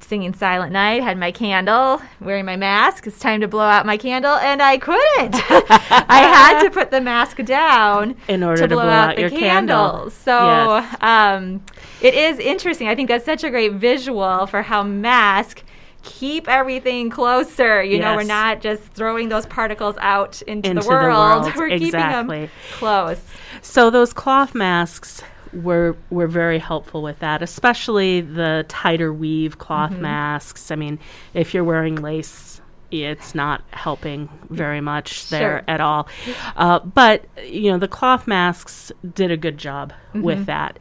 singing 0.00 0.34
Silent 0.34 0.72
Night, 0.72 1.02
had 1.02 1.18
my 1.18 1.30
candle, 1.30 2.00
wearing 2.20 2.44
my 2.44 2.56
mask. 2.56 3.06
It's 3.06 3.18
time 3.18 3.40
to 3.40 3.48
blow 3.48 3.64
out 3.64 3.86
my 3.86 3.96
candle, 3.96 4.34
and 4.34 4.62
I 4.62 4.78
couldn't. 4.78 5.34
I 5.50 6.20
had 6.20 6.62
to 6.62 6.70
put 6.70 6.90
the 6.90 7.00
mask 7.00 7.42
down 7.44 8.16
in 8.28 8.42
order 8.42 8.62
to 8.62 8.68
blow, 8.68 8.82
to 8.82 8.82
blow 8.86 8.90
out, 8.90 9.10
out, 9.10 9.16
the 9.16 9.22
your 9.22 9.30
candles. 9.30 9.40
Candle. 9.40 10.10
So 10.10 10.76
yes. 10.76 10.96
um, 11.00 11.62
it 12.00 12.14
is 12.14 12.38
interesting. 12.38 12.88
I 12.88 12.94
think 12.94 13.08
that's 13.08 13.24
such 13.24 13.44
a 13.44 13.50
great 13.50 13.72
visual 13.72 14.46
for 14.46 14.62
how 14.62 14.82
mask 14.82 15.62
keep 16.06 16.48
everything 16.48 17.10
closer. 17.10 17.82
You 17.82 17.98
yes. 17.98 18.04
know, 18.04 18.16
we're 18.16 18.22
not 18.22 18.62
just 18.62 18.82
throwing 18.94 19.28
those 19.28 19.44
particles 19.44 19.96
out 19.98 20.40
into, 20.42 20.70
into 20.70 20.82
the, 20.82 20.88
world. 20.88 21.44
the, 21.44 21.48
world. 21.48 21.52
We're 21.56 21.68
exactly. 21.68 22.36
keeping 22.36 22.46
them 22.46 22.50
close. 22.72 23.20
So 23.60 23.90
those 23.90 24.14
cloth 24.14 24.54
masks 24.54 25.22
were 25.52 25.96
were 26.10 26.28
very 26.28 26.58
helpful 26.58 27.02
with 27.02 27.18
that, 27.18 27.42
especially 27.42 28.20
the 28.20 28.64
tighter 28.68 29.12
weave 29.12 29.58
cloth 29.58 29.90
mm-hmm. 29.90 30.02
masks. 30.02 30.70
I 30.70 30.76
mean, 30.76 30.98
if 31.34 31.52
you're 31.52 31.64
wearing 31.64 31.96
lace 31.96 32.60
it's 32.92 33.34
not 33.34 33.62
helping 33.72 34.28
very 34.48 34.80
much 34.80 35.28
there 35.28 35.58
sure. 35.58 35.64
at 35.66 35.80
all. 35.80 36.08
Uh, 36.56 36.78
but 36.78 37.24
you 37.44 37.70
know, 37.70 37.78
the 37.78 37.88
cloth 37.88 38.28
masks 38.28 38.92
did 39.14 39.30
a 39.30 39.36
good 39.36 39.58
job 39.58 39.92
mm-hmm. 40.10 40.22
with 40.22 40.46
that. 40.46 40.78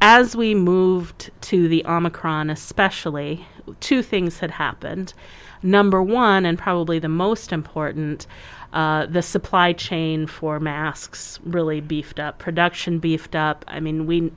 As 0.00 0.34
we 0.34 0.54
moved 0.54 1.30
to 1.42 1.68
the 1.68 1.84
Omicron, 1.84 2.48
especially, 2.50 3.46
two 3.80 4.02
things 4.02 4.38
had 4.38 4.50
happened. 4.52 5.14
Number 5.62 6.02
one, 6.02 6.46
and 6.46 6.58
probably 6.58 6.98
the 6.98 7.08
most 7.08 7.52
important, 7.52 8.26
uh, 8.72 9.06
the 9.06 9.20
supply 9.20 9.72
chain 9.72 10.26
for 10.26 10.58
masks 10.58 11.38
really 11.44 11.80
beefed 11.80 12.18
up, 12.18 12.38
production 12.38 12.98
beefed 12.98 13.36
up. 13.36 13.64
I 13.68 13.80
mean, 13.80 14.06
we 14.06 14.32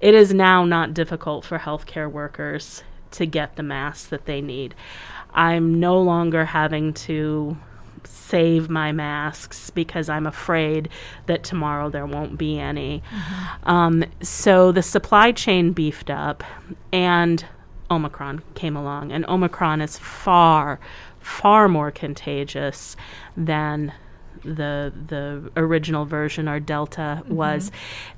it 0.00 0.14
is 0.14 0.34
now 0.34 0.64
not 0.64 0.92
difficult 0.92 1.44
for 1.44 1.58
healthcare 1.58 2.10
workers 2.10 2.82
to 3.12 3.26
get 3.26 3.56
the 3.56 3.62
masks 3.62 4.08
that 4.08 4.24
they 4.24 4.40
need. 4.40 4.74
I'm 5.34 5.78
no 5.78 6.00
longer 6.00 6.44
having 6.44 6.92
to 6.94 7.56
save 8.04 8.68
my 8.70 8.92
masks 8.92 9.70
because 9.70 10.08
I'm 10.08 10.26
afraid 10.26 10.88
that 11.26 11.44
tomorrow 11.44 11.90
there 11.90 12.06
won't 12.06 12.38
be 12.38 12.58
any. 12.58 13.02
Mm-hmm. 13.10 13.70
Um, 13.70 14.04
so 14.22 14.72
the 14.72 14.82
supply 14.82 15.32
chain 15.32 15.72
beefed 15.72 16.10
up, 16.10 16.42
and 16.92 17.44
Omicron 17.90 18.42
came 18.54 18.76
along, 18.76 19.12
and 19.12 19.26
Omicron 19.26 19.80
is 19.80 19.98
far, 19.98 20.78
far 21.18 21.68
more 21.68 21.90
contagious 21.90 22.96
than 23.36 23.92
the 24.42 24.92
the 25.08 25.50
original 25.56 26.04
version 26.04 26.48
or 26.48 26.60
delta 26.60 27.22
mm-hmm. 27.22 27.34
was 27.34 27.70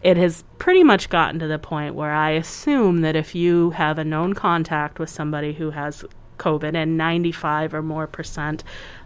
it 0.02 0.16
has 0.16 0.44
pretty 0.58 0.82
much 0.82 1.08
gotten 1.08 1.38
to 1.38 1.46
the 1.46 1.58
point 1.58 1.94
where 1.94 2.12
i 2.12 2.30
assume 2.30 3.00
that 3.00 3.16
if 3.16 3.34
you 3.34 3.70
have 3.70 3.98
a 3.98 4.04
known 4.04 4.32
contact 4.32 4.98
with 4.98 5.10
somebody 5.10 5.54
who 5.54 5.70
has 5.70 6.04
covid 6.38 6.74
and 6.74 6.96
95 6.96 7.74
or 7.74 7.82
more 7.82 8.06
percent 8.06 8.64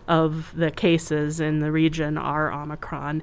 of 0.09 0.53
the 0.55 0.71
cases 0.71 1.41
in 1.41 1.61
the 1.61 1.73
region 1.73 2.19
are 2.19 2.53
omicron 2.53 3.23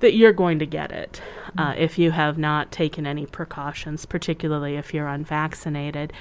that 0.00 0.14
you're 0.14 0.32
going 0.32 0.58
to 0.58 0.66
get 0.66 0.92
it 0.92 1.20
uh, 1.58 1.70
mm-hmm. 1.70 1.80
if 1.80 1.98
you 1.98 2.10
have 2.10 2.38
not 2.38 2.72
taken 2.72 3.06
any 3.06 3.26
precautions 3.26 4.06
particularly 4.06 4.76
if 4.76 4.94
you're 4.94 5.08
unvaccinated 5.08 6.12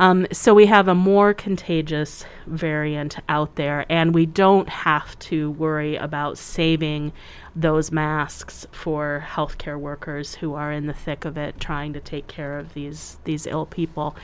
Um, 0.00 0.26
so 0.32 0.54
we 0.54 0.64
have 0.64 0.88
a 0.88 0.94
more 0.94 1.34
contagious 1.34 2.24
variant 2.46 3.18
out 3.28 3.56
there, 3.56 3.84
and 3.90 4.14
we 4.14 4.24
don't 4.24 4.70
have 4.70 5.18
to 5.18 5.50
worry 5.50 5.96
about 5.96 6.38
saving 6.38 7.12
those 7.54 7.92
masks 7.92 8.66
for 8.72 9.26
healthcare 9.28 9.78
workers 9.78 10.36
who 10.36 10.54
are 10.54 10.72
in 10.72 10.86
the 10.86 10.94
thick 10.94 11.26
of 11.26 11.36
it 11.36 11.60
trying 11.60 11.92
to 11.92 12.00
take 12.00 12.26
care 12.28 12.58
of 12.58 12.72
these 12.72 13.18
these 13.24 13.46
ill 13.46 13.66
people. 13.66 14.16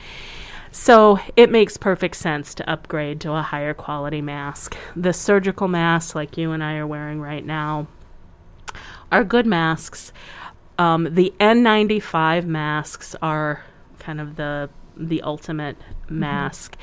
So 0.71 1.19
it 1.35 1.51
makes 1.51 1.77
perfect 1.77 2.15
sense 2.15 2.55
to 2.55 2.67
upgrade 2.67 3.21
to 3.21 3.33
a 3.33 3.43
higher 3.43 3.75
quality 3.75 4.21
mask. 4.21 4.75
The 4.95 5.13
surgical 5.13 5.67
masks, 5.67 6.15
like 6.15 6.39
you 6.39 6.53
and 6.53 6.63
I 6.63 6.77
are 6.77 6.87
wearing 6.87 7.21
right 7.21 7.45
now, 7.45 7.85
are 9.11 9.23
good 9.23 9.45
masks. 9.45 10.11
Um, 10.79 11.13
the 11.13 11.35
N95 11.39 12.45
masks 12.45 13.15
are 13.21 13.63
kind 13.99 14.19
of 14.19 14.37
the 14.37 14.71
the 14.99 15.21
ultimate 15.21 15.77
mm-hmm. 15.79 16.19
mask. 16.19 16.77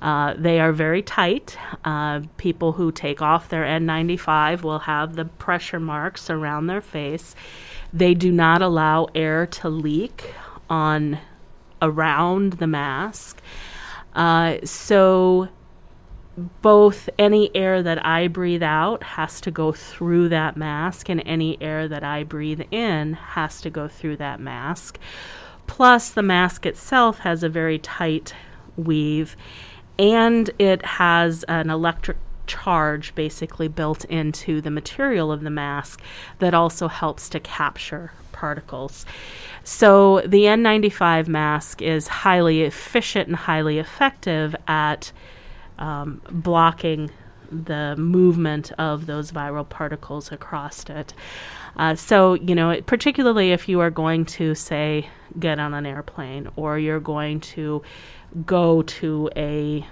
Uh, 0.00 0.34
they 0.36 0.60
are 0.60 0.72
very 0.72 1.02
tight. 1.02 1.56
Uh, 1.84 2.20
people 2.36 2.72
who 2.72 2.92
take 2.92 3.22
off 3.22 3.48
their 3.48 3.64
N95 3.64 4.62
will 4.62 4.80
have 4.80 5.16
the 5.16 5.24
pressure 5.24 5.80
marks 5.80 6.30
around 6.30 6.66
their 6.66 6.80
face. 6.80 7.34
They 7.92 8.14
do 8.14 8.30
not 8.30 8.62
allow 8.62 9.08
air 9.14 9.46
to 9.46 9.68
leak 9.68 10.34
on 10.68 11.18
around 11.80 12.54
the 12.54 12.66
mask. 12.66 13.40
Uh, 14.14 14.58
so 14.64 15.48
both 16.62 17.08
any 17.18 17.54
air 17.54 17.82
that 17.82 18.04
I 18.04 18.28
breathe 18.28 18.62
out 18.62 19.02
has 19.02 19.40
to 19.42 19.50
go 19.50 19.72
through 19.72 20.28
that 20.30 20.56
mask, 20.56 21.08
and 21.08 21.22
any 21.24 21.60
air 21.62 21.88
that 21.88 22.04
I 22.04 22.24
breathe 22.24 22.62
in 22.70 23.14
has 23.14 23.60
to 23.62 23.70
go 23.70 23.88
through 23.88 24.16
that 24.18 24.40
mask. 24.40 24.98
Plus, 25.66 26.10
the 26.10 26.22
mask 26.22 26.66
itself 26.66 27.20
has 27.20 27.42
a 27.42 27.48
very 27.48 27.78
tight 27.78 28.34
weave, 28.76 29.36
and 29.98 30.50
it 30.58 30.84
has 30.84 31.42
an 31.44 31.70
electric 31.70 32.16
charge 32.46 33.14
basically 33.14 33.68
built 33.68 34.04
into 34.04 34.60
the 34.60 34.70
material 34.70 35.32
of 35.32 35.42
the 35.42 35.50
mask 35.50 36.00
that 36.38 36.54
also 36.54 36.88
helps 36.88 37.28
to 37.28 37.40
capture 37.40 38.12
particles. 38.32 39.04
So, 39.64 40.20
the 40.20 40.44
N95 40.44 41.26
mask 41.26 41.82
is 41.82 42.06
highly 42.06 42.62
efficient 42.62 43.26
and 43.26 43.36
highly 43.36 43.78
effective 43.78 44.54
at 44.68 45.10
um, 45.78 46.22
blocking 46.30 47.10
the 47.50 47.94
movement 47.96 48.72
of 48.78 49.06
those 49.06 49.32
viral 49.32 49.68
particles 49.68 50.30
across 50.32 50.84
it. 50.84 51.14
Uh, 51.76 51.94
so, 51.94 52.34
you 52.34 52.54
know, 52.54 52.80
particularly 52.82 53.52
if 53.52 53.68
you 53.68 53.80
are 53.80 53.90
going 53.90 54.24
to, 54.24 54.54
say, 54.54 55.08
get 55.38 55.58
on 55.58 55.74
an 55.74 55.84
airplane 55.84 56.48
or 56.56 56.78
you're 56.78 57.00
going 57.00 57.40
to 57.40 57.82
go 58.46 58.82
to 58.82 59.30
a 59.36 59.86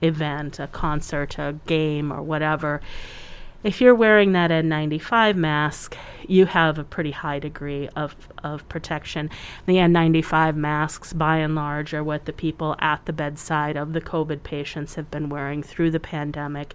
event, 0.00 0.60
a 0.60 0.66
concert, 0.68 1.38
a 1.38 1.58
game, 1.66 2.12
or 2.12 2.22
whatever, 2.22 2.80
if 3.64 3.80
you're 3.80 3.94
wearing 3.94 4.32
that 4.32 4.50
N95 4.50 5.36
mask, 5.36 5.96
you 6.28 6.44
have 6.44 6.78
a 6.78 6.84
pretty 6.84 7.12
high 7.12 7.38
degree 7.38 7.88
of, 7.96 8.14
of 8.42 8.68
protection. 8.68 9.30
The 9.64 9.76
N95 9.76 10.54
masks, 10.54 11.14
by 11.14 11.38
and 11.38 11.54
large, 11.54 11.94
are 11.94 12.04
what 12.04 12.26
the 12.26 12.32
people 12.34 12.76
at 12.78 13.06
the 13.06 13.12
bedside 13.14 13.78
of 13.78 13.94
the 13.94 14.02
COVID 14.02 14.42
patients 14.42 14.96
have 14.96 15.10
been 15.10 15.30
wearing 15.30 15.62
through 15.62 15.92
the 15.92 16.00
pandemic 16.00 16.74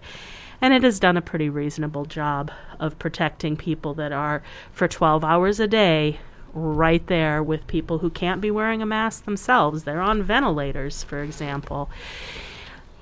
and 0.60 0.74
it 0.74 0.82
has 0.82 1.00
done 1.00 1.16
a 1.16 1.22
pretty 1.22 1.48
reasonable 1.48 2.04
job 2.04 2.50
of 2.78 2.98
protecting 2.98 3.56
people 3.56 3.94
that 3.94 4.12
are 4.12 4.42
for 4.72 4.88
12 4.88 5.24
hours 5.24 5.60
a 5.60 5.66
day 5.66 6.20
right 6.52 7.06
there 7.06 7.42
with 7.42 7.66
people 7.66 7.98
who 7.98 8.10
can't 8.10 8.40
be 8.40 8.50
wearing 8.50 8.82
a 8.82 8.86
mask 8.86 9.24
themselves. 9.24 9.84
They're 9.84 10.00
on 10.00 10.22
ventilators, 10.22 11.02
for 11.02 11.22
example. 11.22 11.90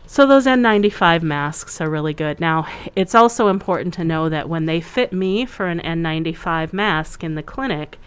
So 0.06 0.26
those 0.26 0.46
N95 0.46 1.22
masks 1.22 1.80
are 1.80 1.90
really 1.90 2.14
good. 2.14 2.40
Now, 2.40 2.66
it's 2.96 3.14
also 3.14 3.48
important 3.48 3.92
to 3.94 4.04
know 4.04 4.28
that 4.28 4.48
when 4.48 4.64
they 4.64 4.80
fit 4.80 5.12
me 5.12 5.44
for 5.44 5.66
an 5.66 5.80
N95 5.80 6.72
mask 6.72 7.22
in 7.22 7.34
the 7.34 7.42
clinic, 7.42 7.98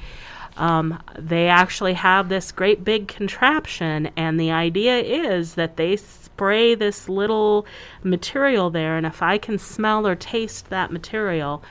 um, 0.62 1.01
they 1.18 1.48
actually 1.48 1.94
have 1.94 2.30
this 2.30 2.51
great 2.51 2.84
big 2.84 3.08
contraption, 3.08 4.12
and 4.15 4.39
the 4.39 4.52
idea 4.52 5.00
is 5.00 5.56
that 5.56 5.76
they 5.76 5.95
spray 5.95 6.76
this 6.76 7.10
little 7.10 7.65
material 8.04 8.69
there, 8.69 8.95
and 8.95 9.08
if 9.08 9.24
I 9.24 9.39
can 9.39 9.58
smell 9.58 10.06
or 10.06 10.15
taste 10.15 10.69
that 10.69 10.91
material, 10.91 11.63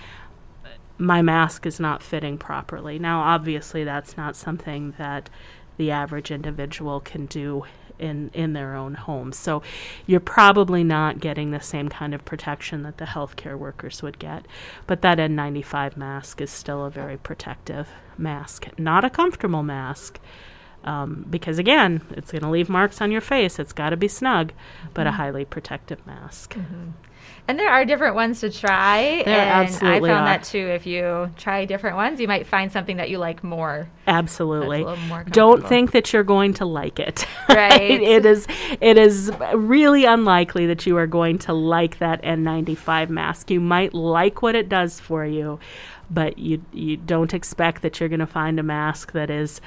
my 1.00 1.22
mask 1.22 1.66
is 1.66 1.80
not 1.80 2.02
fitting 2.02 2.36
properly. 2.38 2.98
Now, 2.98 3.20
obviously, 3.22 3.84
that's 3.84 4.16
not 4.16 4.36
something 4.36 4.94
that 4.98 5.30
the 5.78 5.90
average 5.90 6.30
individual 6.30 7.00
can 7.00 7.26
do 7.26 7.64
in 7.98 8.30
in 8.34 8.52
their 8.52 8.74
own 8.74 8.94
home. 8.94 9.32
So 9.32 9.62
you're 10.06 10.20
probably 10.20 10.82
not 10.84 11.20
getting 11.20 11.50
the 11.50 11.60
same 11.60 11.88
kind 11.88 12.14
of 12.14 12.24
protection 12.24 12.82
that 12.82 12.98
the 12.98 13.04
healthcare 13.04 13.58
workers 13.58 14.02
would 14.02 14.18
get. 14.18 14.46
But 14.86 15.02
that 15.02 15.18
N95 15.18 15.96
mask 15.96 16.40
is 16.40 16.50
still 16.50 16.84
a 16.84 16.90
very 16.90 17.16
protective 17.16 17.88
mask, 18.18 18.68
not 18.78 19.04
a 19.04 19.10
comfortable 19.10 19.62
mask. 19.62 20.20
Um, 20.84 21.26
because 21.28 21.58
again, 21.58 22.00
it's 22.10 22.32
going 22.32 22.42
to 22.42 22.50
leave 22.50 22.68
marks 22.68 23.00
on 23.00 23.10
your 23.10 23.20
face. 23.20 23.58
It's 23.58 23.72
got 23.72 23.90
to 23.90 23.96
be 23.96 24.08
snug, 24.08 24.52
but 24.94 25.02
mm-hmm. 25.02 25.08
a 25.08 25.12
highly 25.12 25.44
protective 25.44 26.04
mask. 26.06 26.54
Mm-hmm. 26.54 26.90
And 27.48 27.58
there 27.58 27.68
are 27.68 27.84
different 27.84 28.14
ones 28.14 28.40
to 28.40 28.50
try. 28.50 29.22
There 29.24 29.40
and 29.40 29.50
absolutely 29.50 30.08
I 30.08 30.14
found 30.14 30.28
are. 30.28 30.38
that 30.38 30.44
too. 30.44 30.68
If 30.68 30.86
you 30.86 31.30
try 31.36 31.64
different 31.64 31.96
ones, 31.96 32.20
you 32.20 32.28
might 32.28 32.46
find 32.46 32.70
something 32.70 32.98
that 32.98 33.10
you 33.10 33.18
like 33.18 33.42
more. 33.42 33.90
Absolutely. 34.06 34.84
More 34.84 35.24
Don't 35.24 35.66
think 35.66 35.90
that 35.90 36.12
you're 36.12 36.22
going 36.22 36.54
to 36.54 36.64
like 36.64 37.00
it. 37.00 37.26
Right. 37.48 38.00
it 38.00 38.24
is 38.24 38.46
it 38.80 38.96
is 38.96 39.32
really 39.52 40.04
unlikely 40.04 40.66
that 40.66 40.86
you 40.86 40.96
are 40.98 41.08
going 41.08 41.38
to 41.40 41.52
like 41.52 41.98
that 41.98 42.22
N95 42.22 43.08
mask. 43.08 43.50
You 43.50 43.60
might 43.60 43.92
like 43.92 44.40
what 44.40 44.54
it 44.54 44.68
does 44.68 45.00
for 45.00 45.26
you, 45.26 45.58
but 46.08 46.38
you 46.38 46.64
you 46.72 46.96
don't 46.96 47.34
expect 47.34 47.82
that 47.82 47.98
you're 47.98 48.08
going 48.08 48.20
to 48.20 48.26
find 48.26 48.60
a 48.60 48.62
mask 48.62 49.12
that 49.12 49.30
is 49.30 49.60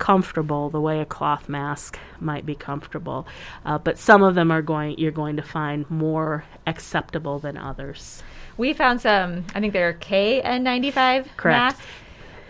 comfortable 0.00 0.70
the 0.70 0.80
way 0.80 0.98
a 1.00 1.04
cloth 1.04 1.48
mask 1.48 1.98
might 2.18 2.44
be 2.44 2.56
comfortable. 2.56 3.28
Uh, 3.64 3.78
but 3.78 3.96
some 3.98 4.24
of 4.24 4.34
them 4.34 4.50
are 4.50 4.62
going 4.62 4.98
you're 4.98 5.12
going 5.12 5.36
to 5.36 5.42
find 5.42 5.88
more 5.88 6.44
acceptable 6.66 7.38
than 7.38 7.56
others. 7.56 8.24
We 8.56 8.72
found 8.72 9.00
some. 9.00 9.44
I 9.54 9.60
think 9.60 9.72
they're 9.72 9.94
KN95 9.94 11.36
Correct. 11.36 11.44
masks. 11.44 11.86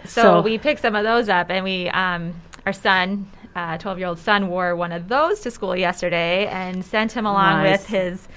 So, 0.06 0.22
so, 0.22 0.40
we 0.40 0.56
picked 0.56 0.80
some 0.80 0.96
of 0.96 1.04
those 1.04 1.28
up, 1.28 1.50
and 1.50 1.62
we 1.62 1.90
um, 1.90 2.40
our 2.64 2.72
son. 2.72 3.28
12 3.52 3.84
uh, 3.84 3.94
year 3.96 4.06
old 4.06 4.18
son 4.20 4.48
wore 4.48 4.76
one 4.76 4.92
of 4.92 5.08
those 5.08 5.40
to 5.40 5.50
school 5.50 5.74
yesterday 5.74 6.46
and 6.46 6.84
sent 6.84 7.10
him 7.10 7.26
along 7.26 7.64
nice. 7.64 7.80
with 7.80 7.86
his 7.88 8.28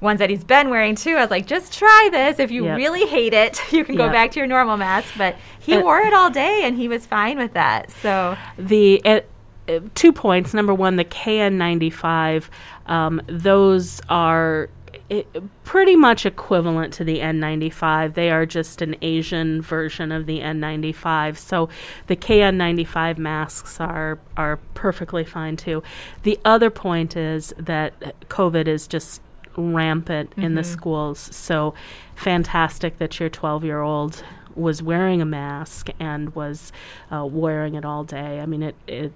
ones 0.00 0.18
that 0.20 0.30
he's 0.30 0.44
been 0.44 0.70
wearing 0.70 0.94
too. 0.94 1.16
I 1.16 1.22
was 1.22 1.30
like, 1.30 1.46
just 1.46 1.72
try 1.72 2.08
this. 2.12 2.38
If 2.38 2.50
you 2.50 2.64
yep. 2.64 2.76
really 2.76 3.06
hate 3.06 3.34
it, 3.34 3.60
you 3.72 3.84
can 3.84 3.96
yep. 3.96 4.08
go 4.08 4.12
back 4.12 4.30
to 4.32 4.40
your 4.40 4.46
normal 4.46 4.76
mask. 4.76 5.14
But 5.16 5.36
he 5.58 5.74
uh, 5.74 5.82
wore 5.82 6.00
it 6.00 6.14
all 6.14 6.30
day 6.30 6.62
and 6.64 6.76
he 6.76 6.88
was 6.88 7.06
fine 7.06 7.38
with 7.38 7.54
that. 7.54 7.90
So 7.90 8.36
the 8.58 9.02
uh, 9.04 9.20
uh 9.68 9.80
two 9.94 10.12
points. 10.12 10.54
Number 10.54 10.74
one, 10.74 10.96
the 10.96 11.04
KN95. 11.04 12.48
Um, 12.86 13.20
those 13.26 14.00
are 14.08 14.70
it, 15.10 15.26
pretty 15.64 15.96
much 15.96 16.26
equivalent 16.26 16.92
to 16.94 17.04
the 17.04 17.18
N95. 17.18 18.14
They 18.14 18.30
are 18.30 18.46
just 18.46 18.82
an 18.82 18.96
Asian 19.02 19.62
version 19.62 20.12
of 20.12 20.26
the 20.26 20.40
N95. 20.40 21.36
So 21.36 21.68
the 22.06 22.16
KN95 22.16 23.18
masks 23.18 23.80
are 23.80 24.18
are 24.36 24.58
perfectly 24.74 25.24
fine 25.24 25.56
too. 25.56 25.82
The 26.22 26.38
other 26.44 26.70
point 26.70 27.16
is 27.16 27.54
that 27.58 27.98
COVID 28.28 28.68
is 28.68 28.86
just 28.86 29.22
rampant 29.58 30.30
mm-hmm. 30.30 30.42
in 30.42 30.54
the 30.54 30.62
mm-hmm. 30.62 30.72
schools. 30.72 31.18
So 31.34 31.74
fantastic 32.14 32.98
that 32.98 33.18
your 33.20 33.28
12 33.28 33.64
year 33.64 33.82
old 33.82 34.22
was 34.54 34.82
wearing 34.82 35.22
a 35.22 35.24
mask 35.24 35.88
and 36.00 36.34
was 36.34 36.72
uh, 37.12 37.24
wearing 37.24 37.74
it 37.74 37.84
all 37.84 38.04
day. 38.04 38.40
I 38.40 38.46
mean, 38.46 38.62
it, 38.62 38.76
it. 38.86 39.12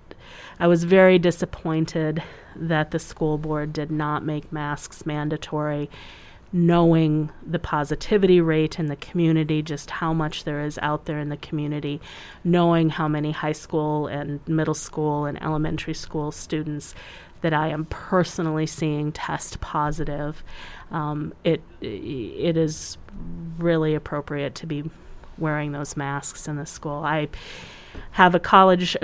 I 0.59 0.67
was 0.67 0.85
very 0.85 1.19
disappointed 1.19 2.23
that 2.55 2.91
the 2.91 2.99
school 2.99 3.39
board 3.39 3.73
did 3.73 3.91
not 3.91 4.25
make 4.25 4.53
masks 4.53 5.05
mandatory, 5.05 5.91
knowing 6.53 7.31
the 7.47 7.59
positivity 7.59 8.41
rate 8.41 8.79
in 8.79 8.87
the 8.87 8.97
community, 8.97 9.63
just 9.63 9.91
how 9.91 10.13
much 10.13 10.45
there 10.45 10.63
is 10.65 10.79
out 10.83 11.07
there 11.07 11.19
in 11.19 11.31
the 11.31 11.37
community, 11.39 12.01
knowing 12.45 12.91
how 12.91 13.09
many 13.09 13.31
high 13.31 13.53
school 13.53 14.07
and 14.07 14.47
middle 14.47 14.75
school 14.75 15.25
and 15.25 15.43
elementary 15.43 15.95
school 15.95 16.31
students 16.31 16.95
that 17.41 17.53
I 17.53 17.69
am 17.69 17.87
personally 17.87 18.67
seeing 18.67 19.13
test 19.13 19.61
positive, 19.61 20.43
um, 20.91 21.33
it 21.43 21.63
it 21.81 22.57
is 22.57 22.99
really 23.59 23.95
appropriate 23.95 24.55
to 24.57 24.67
be 24.67 24.85
wearing 25.39 25.73
those 25.73 25.97
masks 25.97 26.47
in 26.47 26.57
the 26.57 26.67
school. 26.67 27.03
I 27.05 27.29
have 28.13 28.35
a 28.35 28.41
college 28.41 28.97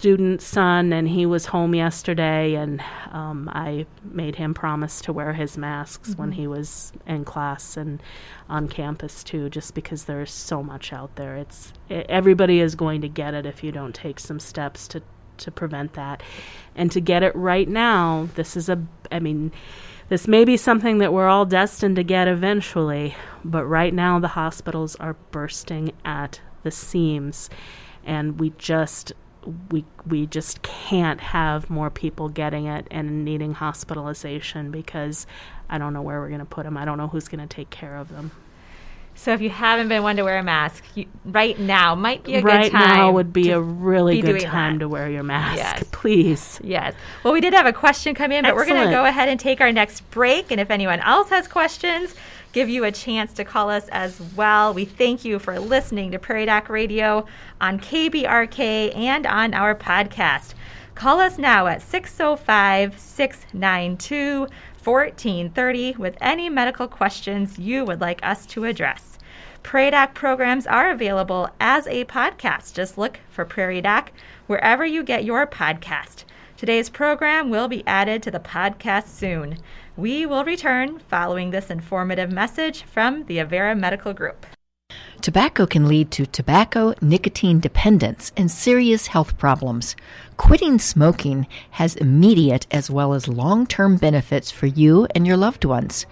student 0.00 0.40
son, 0.40 0.94
and 0.94 1.06
he 1.06 1.26
was 1.26 1.44
home 1.44 1.74
yesterday, 1.74 2.54
and 2.54 2.82
um, 3.10 3.50
I 3.52 3.84
made 4.02 4.34
him 4.34 4.54
promise 4.54 5.02
to 5.02 5.12
wear 5.12 5.34
his 5.34 5.58
masks 5.58 6.10
mm-hmm. 6.10 6.22
when 6.22 6.32
he 6.32 6.46
was 6.46 6.94
in 7.06 7.26
class 7.26 7.76
and 7.76 8.02
on 8.48 8.66
campus 8.66 9.22
too, 9.22 9.50
just 9.50 9.74
because 9.74 10.04
there's 10.04 10.32
so 10.32 10.62
much 10.62 10.94
out 10.94 11.16
there. 11.16 11.36
It's 11.36 11.74
it, 11.90 12.06
everybody 12.08 12.60
is 12.60 12.74
going 12.74 13.02
to 13.02 13.10
get 13.10 13.34
it 13.34 13.44
if 13.44 13.62
you 13.62 13.72
don't 13.72 13.94
take 13.94 14.18
some 14.18 14.40
steps 14.40 14.88
to 14.88 15.02
to 15.36 15.50
prevent 15.50 15.92
that. 15.92 16.22
And 16.74 16.90
to 16.92 17.00
get 17.02 17.22
it 17.22 17.36
right 17.36 17.68
now, 17.68 18.30
this 18.36 18.56
is 18.56 18.70
a, 18.70 18.82
I 19.12 19.20
mean, 19.20 19.52
this 20.08 20.26
may 20.26 20.46
be 20.46 20.56
something 20.56 20.96
that 20.98 21.12
we're 21.12 21.28
all 21.28 21.44
destined 21.44 21.96
to 21.96 22.04
get 22.04 22.26
eventually, 22.26 23.14
but 23.44 23.66
right 23.66 23.92
now 23.92 24.18
the 24.18 24.28
hospitals 24.28 24.96
are 24.96 25.16
bursting 25.30 25.92
at 26.06 26.40
the 26.62 26.70
seams, 26.70 27.50
and 28.02 28.40
we 28.40 28.54
just 28.56 29.12
we 29.70 29.84
we 30.06 30.26
just 30.26 30.62
can't 30.62 31.20
have 31.20 31.70
more 31.70 31.90
people 31.90 32.28
getting 32.28 32.66
it 32.66 32.86
and 32.90 33.24
needing 33.24 33.54
hospitalization 33.54 34.70
because 34.70 35.26
I 35.68 35.78
don't 35.78 35.92
know 35.92 36.02
where 36.02 36.20
we're 36.20 36.28
going 36.28 36.40
to 36.40 36.44
put 36.44 36.64
them. 36.64 36.76
I 36.76 36.84
don't 36.84 36.98
know 36.98 37.08
who's 37.08 37.28
going 37.28 37.46
to 37.46 37.54
take 37.54 37.70
care 37.70 37.96
of 37.96 38.08
them. 38.08 38.32
So 39.14 39.32
if 39.32 39.42
you 39.42 39.50
haven't 39.50 39.88
been 39.88 40.02
one 40.02 40.16
to 40.16 40.24
wear 40.24 40.38
a 40.38 40.42
mask, 40.42 40.82
you, 40.94 41.06
right 41.26 41.58
now 41.58 41.94
might 41.94 42.24
be 42.24 42.36
a 42.36 42.42
right 42.42 42.62
good 42.62 42.72
time. 42.72 42.80
Right 42.80 42.96
now 42.96 43.12
would 43.12 43.32
be 43.32 43.50
a 43.50 43.60
really 43.60 44.22
be 44.22 44.32
good 44.32 44.40
time 44.40 44.74
that. 44.74 44.80
to 44.80 44.88
wear 44.88 45.10
your 45.10 45.22
mask. 45.22 45.58
Yes. 45.58 45.84
Please. 45.92 46.58
Yes. 46.64 46.94
Well, 47.22 47.34
we 47.34 47.42
did 47.42 47.52
have 47.52 47.66
a 47.66 47.72
question 47.72 48.14
come 48.14 48.32
in, 48.32 48.44
but 48.44 48.54
we're 48.54 48.66
going 48.66 48.82
to 48.82 48.90
go 48.90 49.04
ahead 49.04 49.28
and 49.28 49.38
take 49.38 49.60
our 49.60 49.72
next 49.72 50.08
break. 50.10 50.50
And 50.50 50.58
if 50.58 50.70
anyone 50.70 51.00
else 51.00 51.28
has 51.28 51.46
questions, 51.46 52.14
give 52.52 52.70
you 52.70 52.84
a 52.84 52.92
chance 52.92 53.34
to 53.34 53.44
call 53.44 53.68
us 53.68 53.88
as 53.88 54.20
well. 54.36 54.72
We 54.72 54.86
thank 54.86 55.24
you 55.24 55.38
for 55.38 55.58
listening 55.58 56.12
to 56.12 56.18
Prairie 56.18 56.46
Doc 56.46 56.70
Radio 56.70 57.26
on 57.60 57.78
KBRK 57.78 58.96
and 58.96 59.26
on 59.26 59.52
our 59.52 59.74
podcast. 59.74 60.54
Call 60.94 61.20
us 61.20 61.38
now 61.38 61.66
at 61.66 61.82
605 61.82 62.98
692 62.98 64.46
1430 64.84 65.96
with 65.98 66.16
any 66.20 66.48
medical 66.48 66.88
questions 66.88 67.58
you 67.58 67.84
would 67.84 68.00
like 68.00 68.20
us 68.22 68.46
to 68.46 68.64
address. 68.64 69.18
Prairie 69.62 69.90
Doc 69.90 70.14
programs 70.14 70.66
are 70.66 70.90
available 70.90 71.48
as 71.60 71.86
a 71.86 72.04
podcast. 72.06 72.74
Just 72.74 72.96
look 72.96 73.20
for 73.30 73.44
Prairie 73.44 73.82
Doc 73.82 74.10
wherever 74.46 74.84
you 74.84 75.02
get 75.02 75.24
your 75.24 75.46
podcast. 75.46 76.24
Today's 76.56 76.90
program 76.90 77.50
will 77.50 77.68
be 77.68 77.86
added 77.86 78.22
to 78.22 78.30
the 78.30 78.40
podcast 78.40 79.08
soon. 79.08 79.58
We 79.96 80.26
will 80.26 80.44
return 80.44 80.98
following 80.98 81.50
this 81.50 81.70
informative 81.70 82.30
message 82.30 82.82
from 82.82 83.24
the 83.26 83.38
Avera 83.38 83.78
Medical 83.78 84.12
Group. 84.12 84.46
Tobacco 85.20 85.66
can 85.66 85.86
lead 85.86 86.10
to 86.12 86.26
tobacco 86.26 86.94
nicotine 87.00 87.60
dependence 87.60 88.32
and 88.36 88.50
serious 88.50 89.08
health 89.08 89.36
problems. 89.38 89.94
Quitting 90.36 90.78
smoking 90.78 91.46
has 91.72 91.96
immediate 91.96 92.66
as 92.70 92.90
well 92.90 93.12
as 93.12 93.28
long 93.28 93.66
term 93.66 93.96
benefits 93.96 94.50
for 94.50 94.66
you 94.66 95.06
and 95.14 95.26
your 95.26 95.36
loved 95.36 95.64
ones. 95.64 96.06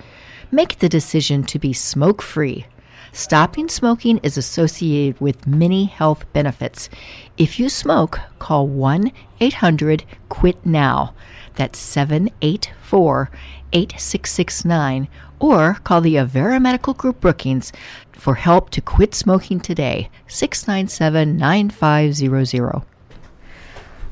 Make 0.50 0.78
the 0.78 0.88
decision 0.88 1.42
to 1.44 1.58
be 1.58 1.72
smoke 1.72 2.22
free. 2.22 2.66
Stopping 3.12 3.68
smoking 3.68 4.18
is 4.22 4.36
associated 4.36 5.20
with 5.20 5.46
many 5.46 5.86
health 5.86 6.30
benefits. 6.32 6.88
If 7.36 7.58
you 7.58 7.68
smoke, 7.68 8.20
call 8.38 8.66
1 8.66 9.10
800 9.40 10.04
QUIT 10.28 10.64
NOW. 10.64 11.14
That's 11.56 11.78
784 11.78 13.30
8669 13.72 15.08
or 15.40 15.74
call 15.84 16.00
the 16.00 16.16
Avera 16.16 16.60
Medical 16.60 16.94
Group 16.94 17.20
Brookings 17.20 17.72
for 18.12 18.34
help 18.34 18.70
to 18.70 18.80
quit 18.80 19.14
smoking 19.14 19.60
today. 19.60 20.10
697 20.26 21.36
9500. 21.36 22.82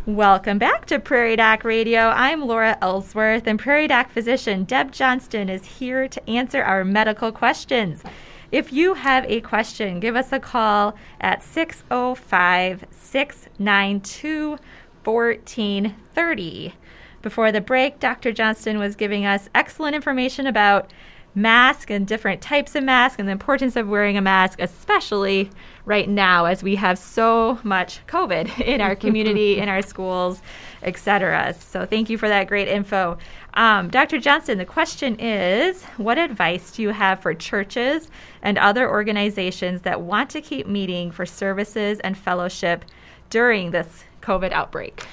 Welcome 0.06 0.58
back 0.58 0.86
to 0.86 1.00
Prairie 1.00 1.34
Doc 1.34 1.64
Radio. 1.64 2.10
I'm 2.10 2.46
Laura 2.46 2.78
Ellsworth, 2.80 3.48
and 3.48 3.58
Prairie 3.58 3.88
Doc 3.88 4.10
physician 4.10 4.62
Deb 4.62 4.92
Johnston 4.92 5.48
is 5.48 5.66
here 5.66 6.06
to 6.06 6.30
answer 6.30 6.62
our 6.62 6.84
medical 6.84 7.32
questions. 7.32 8.04
If 8.52 8.72
you 8.72 8.94
have 8.94 9.24
a 9.26 9.40
question, 9.40 10.00
give 10.00 10.16
us 10.16 10.32
a 10.32 10.40
call 10.40 10.96
at 11.20 11.42
605 11.42 12.84
692 12.90 14.58
1430. 15.04 16.74
Before 17.22 17.50
the 17.50 17.60
break, 17.60 17.98
Dr. 17.98 18.32
Johnston 18.32 18.78
was 18.78 18.94
giving 18.94 19.26
us 19.26 19.48
excellent 19.54 19.96
information 19.96 20.46
about 20.46 20.92
mask 21.36 21.90
and 21.90 22.06
different 22.06 22.40
types 22.40 22.74
of 22.74 22.82
mask 22.82 23.18
and 23.18 23.28
the 23.28 23.32
importance 23.32 23.76
of 23.76 23.86
wearing 23.86 24.16
a 24.16 24.22
mask, 24.22 24.58
especially 24.58 25.50
right 25.84 26.08
now 26.08 26.46
as 26.46 26.62
we 26.62 26.74
have 26.76 26.98
so 26.98 27.60
much 27.62 28.04
COVID 28.06 28.60
in 28.66 28.80
our 28.80 28.96
community, 29.04 29.58
in 29.58 29.68
our 29.68 29.82
schools, 29.82 30.40
etc. 30.82 31.54
So 31.58 31.84
thank 31.84 32.08
you 32.08 32.16
for 32.16 32.28
that 32.28 32.48
great 32.48 32.68
info. 32.68 33.18
Um, 33.54 33.88
Dr. 33.90 34.18
Johnston, 34.18 34.58
the 34.58 34.64
question 34.64 35.20
is 35.20 35.84
what 35.98 36.18
advice 36.18 36.72
do 36.72 36.82
you 36.82 36.90
have 36.90 37.20
for 37.20 37.34
churches 37.34 38.10
and 38.42 38.58
other 38.58 38.90
organizations 38.90 39.82
that 39.82 40.00
want 40.00 40.30
to 40.30 40.40
keep 40.40 40.66
meeting 40.66 41.10
for 41.10 41.26
services 41.26 42.00
and 42.00 42.16
fellowship 42.16 42.84
during 43.28 43.70
this 43.70 44.04
COVID 44.22 44.52
outbreak? 44.52 45.04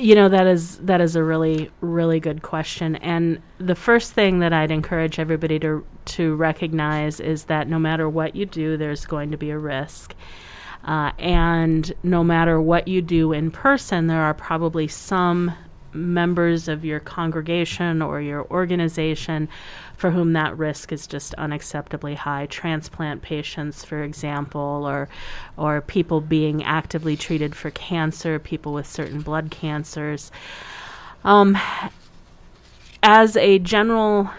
You 0.00 0.14
know 0.14 0.30
that 0.30 0.46
is 0.46 0.78
that 0.78 1.02
is 1.02 1.14
a 1.14 1.22
really 1.22 1.68
really 1.82 2.20
good 2.20 2.40
question, 2.40 2.96
and 2.96 3.42
the 3.58 3.74
first 3.74 4.14
thing 4.14 4.38
that 4.38 4.50
I'd 4.50 4.70
encourage 4.70 5.18
everybody 5.18 5.58
to 5.58 5.84
to 6.06 6.36
recognize 6.36 7.20
is 7.20 7.44
that 7.44 7.68
no 7.68 7.78
matter 7.78 8.08
what 8.08 8.34
you 8.34 8.46
do, 8.46 8.78
there's 8.78 9.04
going 9.04 9.30
to 9.30 9.36
be 9.36 9.50
a 9.50 9.58
risk, 9.58 10.14
uh, 10.84 11.12
and 11.18 11.92
no 12.02 12.24
matter 12.24 12.62
what 12.62 12.88
you 12.88 13.02
do 13.02 13.34
in 13.34 13.50
person, 13.50 14.06
there 14.06 14.22
are 14.22 14.32
probably 14.32 14.88
some 14.88 15.52
members 15.92 16.68
of 16.68 16.84
your 16.84 17.00
congregation 17.00 18.02
or 18.02 18.20
your 18.20 18.46
organization 18.50 19.48
for 19.96 20.10
whom 20.10 20.32
that 20.32 20.56
risk 20.56 20.92
is 20.92 21.06
just 21.06 21.34
unacceptably 21.36 22.14
high. 22.14 22.46
Transplant 22.46 23.22
patients 23.22 23.84
for 23.84 24.02
example 24.02 24.84
or 24.86 25.08
or 25.56 25.80
people 25.80 26.20
being 26.20 26.62
actively 26.64 27.16
treated 27.16 27.54
for 27.54 27.70
cancer 27.70 28.38
people 28.38 28.72
with 28.72 28.86
certain 28.86 29.20
blood 29.20 29.50
cancers. 29.50 30.30
Um, 31.24 31.58
as 33.02 33.36
a 33.36 33.58
general 33.58 34.30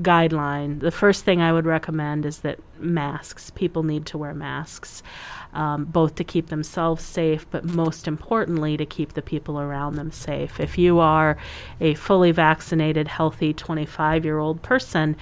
guideline 0.00 0.80
the 0.80 0.90
first 0.90 1.24
thing 1.24 1.42
i 1.42 1.52
would 1.52 1.66
recommend 1.66 2.24
is 2.24 2.38
that 2.38 2.58
masks 2.78 3.50
people 3.50 3.82
need 3.82 4.06
to 4.06 4.16
wear 4.16 4.32
masks 4.32 5.02
um, 5.52 5.84
both 5.84 6.14
to 6.16 6.24
keep 6.24 6.48
themselves 6.48 7.04
safe, 7.04 7.46
but 7.50 7.64
most 7.64 8.06
importantly, 8.06 8.76
to 8.76 8.86
keep 8.86 9.14
the 9.14 9.22
people 9.22 9.60
around 9.60 9.96
them 9.96 10.12
safe. 10.12 10.60
If 10.60 10.78
you 10.78 10.98
are 11.00 11.36
a 11.80 11.94
fully 11.94 12.32
vaccinated, 12.32 13.08
healthy 13.08 13.52
25 13.52 14.24
year 14.24 14.38
old 14.38 14.62
person, 14.62 15.16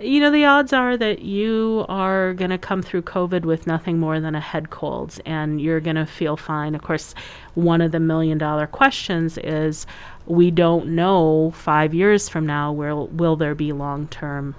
you 0.00 0.20
know, 0.20 0.30
the 0.30 0.44
odds 0.44 0.72
are 0.72 0.96
that 0.96 1.20
you 1.20 1.84
are 1.88 2.34
going 2.34 2.50
to 2.50 2.58
come 2.58 2.82
through 2.82 3.02
COVID 3.02 3.42
with 3.42 3.66
nothing 3.66 3.98
more 3.98 4.20
than 4.20 4.34
a 4.34 4.40
head 4.40 4.70
cold 4.70 5.18
and 5.24 5.60
you're 5.60 5.80
going 5.80 5.96
to 5.96 6.06
feel 6.06 6.36
fine. 6.36 6.74
Of 6.74 6.82
course, 6.82 7.14
one 7.54 7.80
of 7.80 7.92
the 7.92 8.00
million 8.00 8.38
dollar 8.38 8.66
questions 8.66 9.38
is 9.38 9.86
we 10.26 10.50
don't 10.50 10.88
know 10.88 11.52
five 11.52 11.94
years 11.94 12.28
from 12.28 12.46
now 12.46 12.72
will, 12.72 13.06
will 13.08 13.36
there 13.36 13.54
be 13.54 13.72
long 13.72 14.08
term 14.08 14.54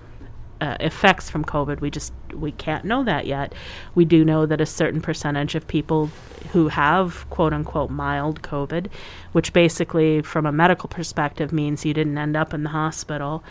uh, 0.61 0.77
effects 0.79 1.29
from 1.29 1.43
COVID. 1.45 1.81
We 1.81 1.89
just 1.89 2.13
we 2.33 2.51
can't 2.51 2.85
know 2.85 3.03
that 3.03 3.25
yet. 3.25 3.53
We 3.95 4.05
do 4.05 4.25
know 4.25 4.45
that 4.45 4.61
a 4.61 4.65
certain 4.65 5.01
percentage 5.01 5.55
of 5.55 5.67
people 5.67 6.09
who 6.51 6.69
have 6.69 7.29
quote 7.29 7.53
unquote 7.53 7.89
mild 7.89 8.41
COVID, 8.41 8.87
which 9.31 9.53
basically 9.53 10.21
from 10.21 10.45
a 10.45 10.51
medical 10.51 10.89
perspective 10.89 11.51
means 11.51 11.85
you 11.85 11.93
didn't 11.93 12.17
end 12.17 12.35
up 12.35 12.53
in 12.53 12.63
the 12.63 12.69
hospital, 12.69 13.43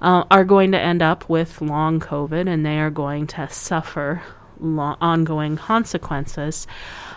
uh, 0.00 0.24
are 0.30 0.44
going 0.44 0.72
to 0.72 0.80
end 0.80 1.02
up 1.02 1.28
with 1.28 1.60
long 1.60 2.00
COVID 2.00 2.48
and 2.48 2.64
they 2.64 2.78
are 2.78 2.90
going 2.90 3.26
to 3.28 3.48
suffer 3.48 4.22
ongoing 4.60 5.56
consequences. 5.56 6.66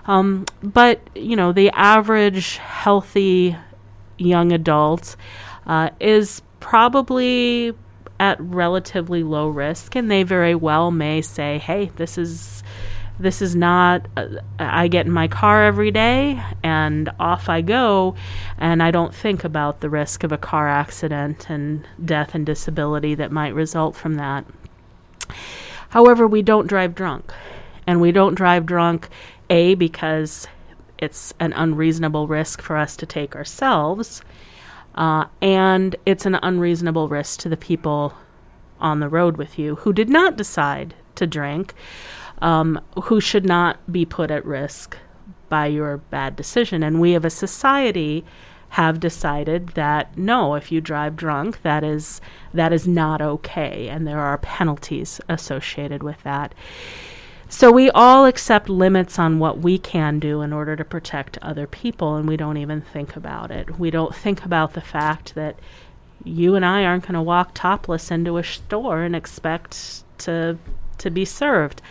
Um, 0.05 0.45
but 0.63 1.01
you 1.15 1.35
know 1.35 1.51
the 1.51 1.69
average 1.71 2.57
healthy 2.57 3.55
young 4.17 4.51
adult 4.51 5.15
uh, 5.65 5.89
is 5.99 6.41
probably 6.59 7.73
at 8.19 8.39
relatively 8.39 9.23
low 9.23 9.47
risk 9.47 9.95
and 9.95 10.09
they 10.09 10.23
very 10.23 10.55
well 10.55 10.91
may 10.91 11.21
say 11.21 11.57
hey 11.57 11.91
this 11.97 12.17
is 12.17 12.63
this 13.19 13.41
is 13.41 13.55
not 13.55 14.05
uh, 14.15 14.27
i 14.59 14.87
get 14.87 15.05
in 15.05 15.11
my 15.11 15.27
car 15.27 15.63
every 15.63 15.91
day 15.91 16.43
and 16.63 17.09
off 17.19 17.49
i 17.49 17.61
go 17.61 18.15
and 18.57 18.81
i 18.81 18.91
don't 18.91 19.13
think 19.13 19.43
about 19.43 19.79
the 19.79 19.89
risk 19.89 20.23
of 20.23 20.31
a 20.31 20.37
car 20.37 20.67
accident 20.67 21.49
and 21.49 21.87
death 22.03 22.33
and 22.33 22.45
disability 22.45 23.15
that 23.15 23.31
might 23.31 23.53
result 23.53 23.95
from 23.95 24.15
that. 24.15 24.45
However 25.89 26.27
we 26.27 26.41
don't 26.41 26.67
drive 26.67 26.95
drunk 26.95 27.31
and 27.85 28.01
we 28.01 28.11
don't 28.11 28.35
drive 28.35 28.65
drunk 28.65 29.09
a 29.49 29.75
because 29.75 30.47
it's 30.97 31.33
an 31.39 31.53
unreasonable 31.53 32.27
risk 32.27 32.61
for 32.61 32.75
us 32.75 32.97
to 32.97 33.05
take 33.05 33.35
ourselves 33.35 34.21
uh, 34.97 35.25
and 35.41 35.95
it's 36.05 36.25
an 36.25 36.35
unreasonable 36.41 37.07
risk 37.07 37.39
to 37.41 37.49
the 37.49 37.57
people 37.57 38.13
on 38.79 38.99
the 38.99 39.07
road 39.07 39.37
with 39.37 39.57
you 39.57 39.75
who 39.75 39.93
did 39.93 40.09
not 40.09 40.35
decide 40.35 40.95
to 41.15 41.27
drink, 41.27 41.73
um, 42.39 42.81
who 43.03 43.21
should 43.21 43.45
not 43.45 43.91
be 43.91 44.05
put 44.05 44.31
at 44.31 44.43
risk 44.45 44.97
by 45.49 45.67
your 45.67 45.97
bad 45.97 46.35
decision. 46.35 46.83
And 46.83 46.99
we, 46.99 47.13
of 47.13 47.23
a 47.23 47.29
society, 47.29 48.25
have 48.69 48.99
decided 48.99 49.69
that 49.69 50.17
no, 50.17 50.55
if 50.55 50.71
you 50.71 50.81
drive 50.81 51.15
drunk, 51.15 51.61
that 51.61 51.83
is 51.83 52.19
that 52.53 52.73
is 52.73 52.87
not 52.87 53.21
okay, 53.21 53.87
and 53.87 54.05
there 54.05 54.19
are 54.19 54.37
penalties 54.39 55.21
associated 55.29 56.03
with 56.03 56.21
that. 56.23 56.53
So 57.49 57.71
we 57.71 57.89
all 57.91 58.25
accept 58.25 58.67
limits 58.67 59.17
on 59.17 59.39
what 59.39 59.59
we 59.59 59.77
can 59.77 60.19
do 60.19 60.41
in 60.41 60.51
order 60.51 60.75
to 60.75 60.83
protect 60.83 61.37
other 61.41 61.65
people, 61.65 62.15
and 62.15 62.27
we 62.27 62.35
don't 62.35 62.57
even 62.57 62.81
think 62.81 63.15
about 63.15 63.51
it. 63.51 63.79
We 63.79 63.89
don't 63.89 64.13
think 64.13 64.43
about 64.43 64.73
the 64.73 64.81
fact 64.81 65.33
that 65.35 65.57
you 66.23 66.55
and 66.55 66.65
I 66.65 66.83
aren't 66.83 67.03
going 67.03 67.13
to 67.13 67.21
walk 67.21 67.51
topless 67.53 68.11
into 68.11 68.37
a 68.37 68.43
store 68.43 69.01
and 69.01 69.15
expect 69.15 70.03
to 70.19 70.57
to 70.97 71.09
be 71.09 71.25
served. 71.25 71.81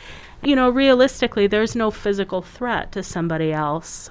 You 0.43 0.57
know, 0.57 0.69
realistically, 0.69 1.47
there's 1.47 1.75
no 1.75 1.91
physical 1.91 2.43
threat 2.43 2.93
to 2.93 3.03
somebody 3.03 3.53
else. 3.53 4.11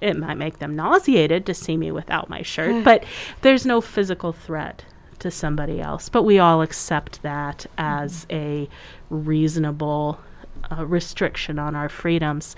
It 0.00 0.18
might 0.18 0.36
make 0.36 0.58
them 0.58 0.76
nauseated 0.76 1.46
to 1.46 1.54
see 1.54 1.76
me 1.76 1.92
without 1.92 2.28
my 2.28 2.42
shirt, 2.42 2.84
but 2.84 3.04
there's 3.40 3.64
no 3.64 3.80
physical 3.80 4.32
threat 4.32 4.84
to 5.20 5.30
somebody 5.30 5.80
else. 5.80 6.08
But 6.10 6.24
we 6.24 6.38
all 6.38 6.60
accept 6.60 7.22
that 7.22 7.64
as 7.78 8.26
a 8.28 8.68
reasonable 9.08 10.20
uh, 10.70 10.86
restriction 10.86 11.58
on 11.58 11.74
our 11.74 11.88
freedoms. 11.88 12.56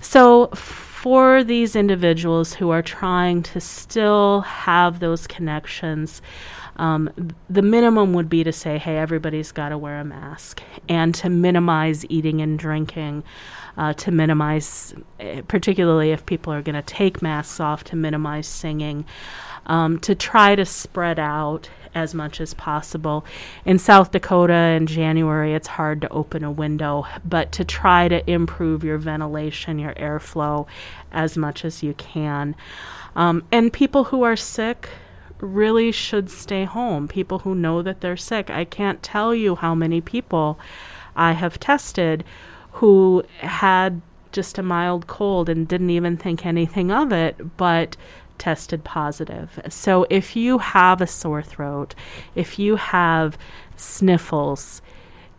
So, 0.00 0.48
for 0.48 1.42
these 1.42 1.74
individuals 1.74 2.54
who 2.54 2.70
are 2.70 2.82
trying 2.82 3.42
to 3.42 3.60
still 3.60 4.42
have 4.42 5.00
those 5.00 5.26
connections, 5.26 6.22
um, 6.76 7.10
the 7.50 7.62
minimum 7.62 8.12
would 8.14 8.28
be 8.28 8.44
to 8.44 8.52
say, 8.52 8.78
hey, 8.78 8.98
everybody's 8.98 9.52
got 9.52 9.70
to 9.70 9.78
wear 9.78 10.00
a 10.00 10.04
mask, 10.04 10.62
and 10.88 11.14
to 11.16 11.28
minimize 11.28 12.04
eating 12.08 12.40
and 12.40 12.58
drinking. 12.58 13.24
Uh, 13.78 13.94
to 13.94 14.10
minimize, 14.10 14.94
uh, 15.18 15.40
particularly 15.48 16.10
if 16.10 16.26
people 16.26 16.52
are 16.52 16.60
going 16.60 16.74
to 16.74 16.82
take 16.82 17.22
masks 17.22 17.58
off, 17.58 17.82
to 17.84 17.96
minimize 17.96 18.46
singing, 18.46 19.02
um, 19.66 19.98
to 20.00 20.14
try 20.14 20.54
to 20.54 20.64
spread 20.64 21.18
out 21.18 21.68
as 21.94 22.14
much 22.14 22.40
as 22.40 22.54
possible. 22.54 23.24
In 23.64 23.78
South 23.78 24.12
Dakota 24.12 24.54
in 24.54 24.86
January, 24.86 25.54
it's 25.54 25.68
hard 25.68 26.00
to 26.00 26.08
open 26.08 26.42
a 26.42 26.50
window, 26.50 27.06
but 27.24 27.52
to 27.52 27.64
try 27.64 28.08
to 28.08 28.28
improve 28.30 28.82
your 28.82 28.98
ventilation, 28.98 29.78
your 29.78 29.94
airflow 29.94 30.66
as 31.12 31.36
much 31.36 31.64
as 31.64 31.82
you 31.82 31.94
can. 31.94 32.56
Um, 33.14 33.44
and 33.52 33.72
people 33.72 34.04
who 34.04 34.22
are 34.22 34.36
sick, 34.36 34.88
really 35.42 35.90
should 35.92 36.30
stay 36.30 36.64
home. 36.64 37.08
People 37.08 37.40
who 37.40 37.54
know 37.54 37.82
that 37.82 38.00
they're 38.00 38.16
sick. 38.16 38.48
I 38.48 38.64
can't 38.64 39.02
tell 39.02 39.34
you 39.34 39.56
how 39.56 39.74
many 39.74 40.00
people 40.00 40.58
I 41.16 41.32
have 41.32 41.60
tested 41.60 42.24
who 42.72 43.24
had 43.38 44.00
just 44.30 44.56
a 44.56 44.62
mild 44.62 45.06
cold 45.06 45.48
and 45.48 45.68
didn't 45.68 45.90
even 45.90 46.16
think 46.16 46.46
anything 46.46 46.90
of 46.90 47.12
it, 47.12 47.56
but 47.56 47.96
tested 48.42 48.82
positive. 48.82 49.60
So 49.68 50.04
if 50.10 50.34
you 50.34 50.58
have 50.58 51.00
a 51.00 51.06
sore 51.06 51.44
throat, 51.44 51.94
if 52.34 52.58
you 52.58 52.74
have 52.74 53.38
sniffles, 53.76 54.82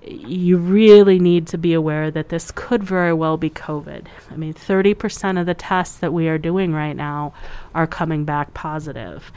you 0.02 0.56
really 0.58 1.20
need 1.20 1.46
to 1.48 1.58
be 1.58 1.74
aware 1.74 2.10
that 2.12 2.30
this 2.30 2.50
could 2.56 2.82
very 2.82 3.12
well 3.12 3.36
be 3.36 3.50
COVID. 3.50 4.06
I 4.32 4.36
mean, 4.38 4.54
30% 4.54 5.38
of 5.38 5.46
the 5.46 5.54
tests 5.54 5.98
that 5.98 6.14
we 6.14 6.30
are 6.30 6.38
doing 6.38 6.72
right 6.72 6.96
now 6.96 7.34
are 7.76 7.88
coming 7.88 8.24
back 8.24 8.54
positive. 8.54 9.34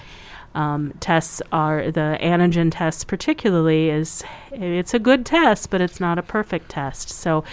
Um, 0.55 0.95
tests 1.01 1.43
are 1.51 1.91
the 1.91 2.17
antigen 2.23 2.71
test 2.73 3.09
particularly 3.09 3.91
is 3.91 4.25
it's 4.51 4.95
a 4.95 4.99
good 4.99 5.27
test 5.27 5.69
but 5.69 5.83
it's 5.83 6.01
not 6.01 6.19
a 6.19 6.23
perfect 6.23 6.71
test 6.71 7.11
so 7.11 7.45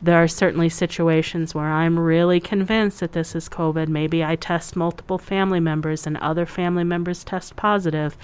there 0.00 0.22
are 0.22 0.28
certainly 0.28 0.68
situations 0.68 1.54
where 1.54 1.70
i'm 1.70 1.98
really 1.98 2.40
convinced 2.40 3.00
that 3.00 3.12
this 3.12 3.34
is 3.34 3.48
covid 3.48 3.88
maybe 3.88 4.24
i 4.24 4.36
test 4.36 4.76
multiple 4.76 5.18
family 5.18 5.60
members 5.60 6.06
and 6.06 6.16
other 6.18 6.46
family 6.46 6.84
members 6.84 7.24
test 7.24 7.56
positive 7.56 8.16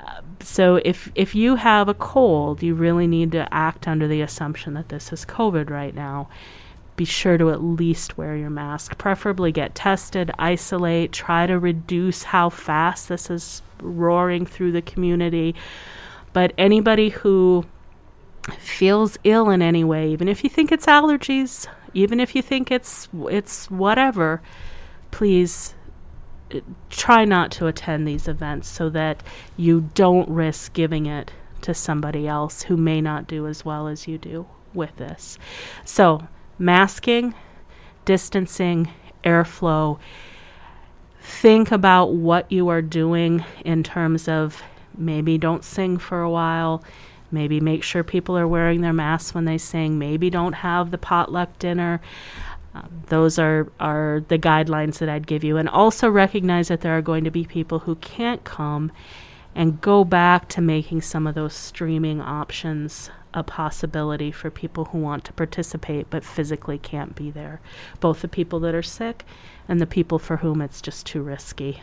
uh, 0.00 0.20
so 0.40 0.76
if 0.84 1.10
if 1.14 1.34
you 1.34 1.56
have 1.56 1.88
a 1.88 1.94
cold 1.94 2.62
you 2.62 2.74
really 2.74 3.06
need 3.06 3.32
to 3.32 3.52
act 3.52 3.88
under 3.88 4.06
the 4.06 4.20
assumption 4.20 4.74
that 4.74 4.88
this 4.88 5.12
is 5.12 5.24
covid 5.24 5.70
right 5.70 5.94
now 5.94 6.28
be 6.96 7.04
sure 7.04 7.36
to 7.38 7.50
at 7.50 7.62
least 7.62 8.16
wear 8.16 8.36
your 8.36 8.50
mask. 8.50 8.98
Preferably 8.98 9.52
get 9.52 9.74
tested, 9.74 10.30
isolate, 10.38 11.12
try 11.12 11.46
to 11.46 11.58
reduce 11.58 12.24
how 12.24 12.48
fast 12.48 13.08
this 13.08 13.30
is 13.30 13.62
roaring 13.80 14.46
through 14.46 14.72
the 14.72 14.82
community. 14.82 15.54
But 16.32 16.52
anybody 16.58 17.10
who 17.10 17.66
feels 18.58 19.18
ill 19.24 19.50
in 19.50 19.62
any 19.62 19.84
way, 19.84 20.10
even 20.10 20.28
if 20.28 20.44
you 20.44 20.50
think 20.50 20.70
it's 20.72 20.86
allergies, 20.86 21.66
even 21.94 22.20
if 22.20 22.34
you 22.34 22.42
think 22.42 22.70
it's 22.70 23.08
it's 23.28 23.70
whatever, 23.70 24.42
please 25.10 25.74
uh, 26.54 26.60
try 26.90 27.24
not 27.24 27.50
to 27.52 27.66
attend 27.66 28.06
these 28.06 28.28
events 28.28 28.68
so 28.68 28.88
that 28.90 29.22
you 29.56 29.90
don't 29.94 30.28
risk 30.28 30.72
giving 30.72 31.06
it 31.06 31.32
to 31.62 31.74
somebody 31.74 32.28
else 32.28 32.62
who 32.64 32.76
may 32.76 33.00
not 33.00 33.26
do 33.26 33.46
as 33.46 33.64
well 33.64 33.88
as 33.88 34.06
you 34.06 34.18
do 34.18 34.46
with 34.74 34.96
this. 34.96 35.38
So, 35.84 36.28
masking, 36.58 37.34
distancing, 38.04 38.90
airflow. 39.24 39.98
Think 41.20 41.72
about 41.72 42.12
what 42.14 42.50
you 42.52 42.68
are 42.68 42.82
doing 42.82 43.44
in 43.64 43.82
terms 43.82 44.28
of 44.28 44.62
maybe 44.96 45.38
don't 45.38 45.64
sing 45.64 45.98
for 45.98 46.20
a 46.20 46.30
while. 46.30 46.84
Maybe 47.36 47.60
make 47.60 47.82
sure 47.82 48.02
people 48.02 48.38
are 48.38 48.48
wearing 48.48 48.80
their 48.80 48.94
masks 48.94 49.34
when 49.34 49.44
they 49.44 49.58
sing. 49.58 49.98
Maybe 49.98 50.30
don't 50.30 50.54
have 50.54 50.90
the 50.90 50.96
potluck 50.96 51.58
dinner. 51.58 52.00
Uh, 52.74 52.80
those 53.08 53.38
are, 53.38 53.70
are 53.78 54.24
the 54.28 54.38
guidelines 54.38 54.96
that 55.00 55.10
I'd 55.10 55.26
give 55.26 55.44
you. 55.44 55.58
And 55.58 55.68
also 55.68 56.08
recognize 56.08 56.68
that 56.68 56.80
there 56.80 56.96
are 56.96 57.02
going 57.02 57.24
to 57.24 57.30
be 57.30 57.44
people 57.44 57.80
who 57.80 57.96
can't 57.96 58.42
come 58.44 58.90
and 59.54 59.82
go 59.82 60.02
back 60.02 60.48
to 60.48 60.62
making 60.62 61.02
some 61.02 61.26
of 61.26 61.34
those 61.34 61.52
streaming 61.52 62.22
options 62.22 63.10
a 63.34 63.42
possibility 63.42 64.32
for 64.32 64.50
people 64.50 64.86
who 64.86 64.98
want 64.98 65.22
to 65.24 65.32
participate 65.34 66.08
but 66.08 66.24
physically 66.24 66.78
can't 66.78 67.14
be 67.14 67.30
there. 67.30 67.60
Both 68.00 68.22
the 68.22 68.28
people 68.28 68.60
that 68.60 68.74
are 68.74 68.82
sick 68.82 69.26
and 69.68 69.78
the 69.78 69.86
people 69.86 70.18
for 70.18 70.38
whom 70.38 70.62
it's 70.62 70.80
just 70.80 71.04
too 71.04 71.20
risky. 71.20 71.82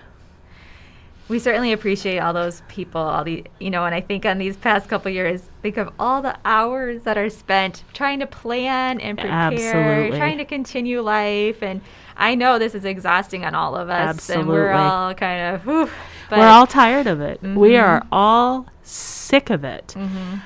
We 1.30 1.40
certainly 1.40 1.72
appreciate 1.72 2.20
all 2.20 2.34
those 2.34 2.62
people, 2.68 3.00
all 3.02 3.24
the 3.24 3.46
you 3.60 3.70
know, 3.70 3.86
and 3.86 3.96
I 3.96 4.02
think 4.02 4.26
on 4.26 4.38
these 4.40 4.58
past 4.58 4.90
couple 4.90 5.10
years, 5.10 5.42
think 5.62 5.78
of 5.78 5.90
all 5.98 6.22
the 6.22 6.38
hours 6.44 7.04
that 7.04 7.18
are 7.18 7.30
spent 7.30 7.84
trying 7.94 8.20
to 8.20 8.28
plan 8.28 9.00
and 9.00 9.18
prepare, 9.18 9.34
Absolutely. 9.34 10.18
trying 10.18 10.38
to 10.40 10.46
continue 10.46 11.00
life, 11.02 11.64
and 11.64 11.80
I 12.18 12.36
know 12.36 12.60
this 12.60 12.76
is 12.76 12.84
exhausting 12.86 13.46
on 13.46 13.56
all 13.56 13.76
of 13.76 13.90
us, 13.90 14.10
Absolutely. 14.10 14.42
and 14.42 14.50
we're 14.50 14.72
all 14.74 15.14
kind 15.14 15.56
of, 15.56 15.66
whew, 15.66 15.90
We're 16.30 16.46
all 16.48 16.68
tired 16.68 17.08
of 17.08 17.22
it. 17.22 17.42
Mm-hmm. 17.42 17.56
We 17.56 17.78
are 17.78 18.06
all 18.12 18.68
sick 18.84 19.50
of 19.50 19.64
it. 19.64 19.96
Mhm. 19.98 20.42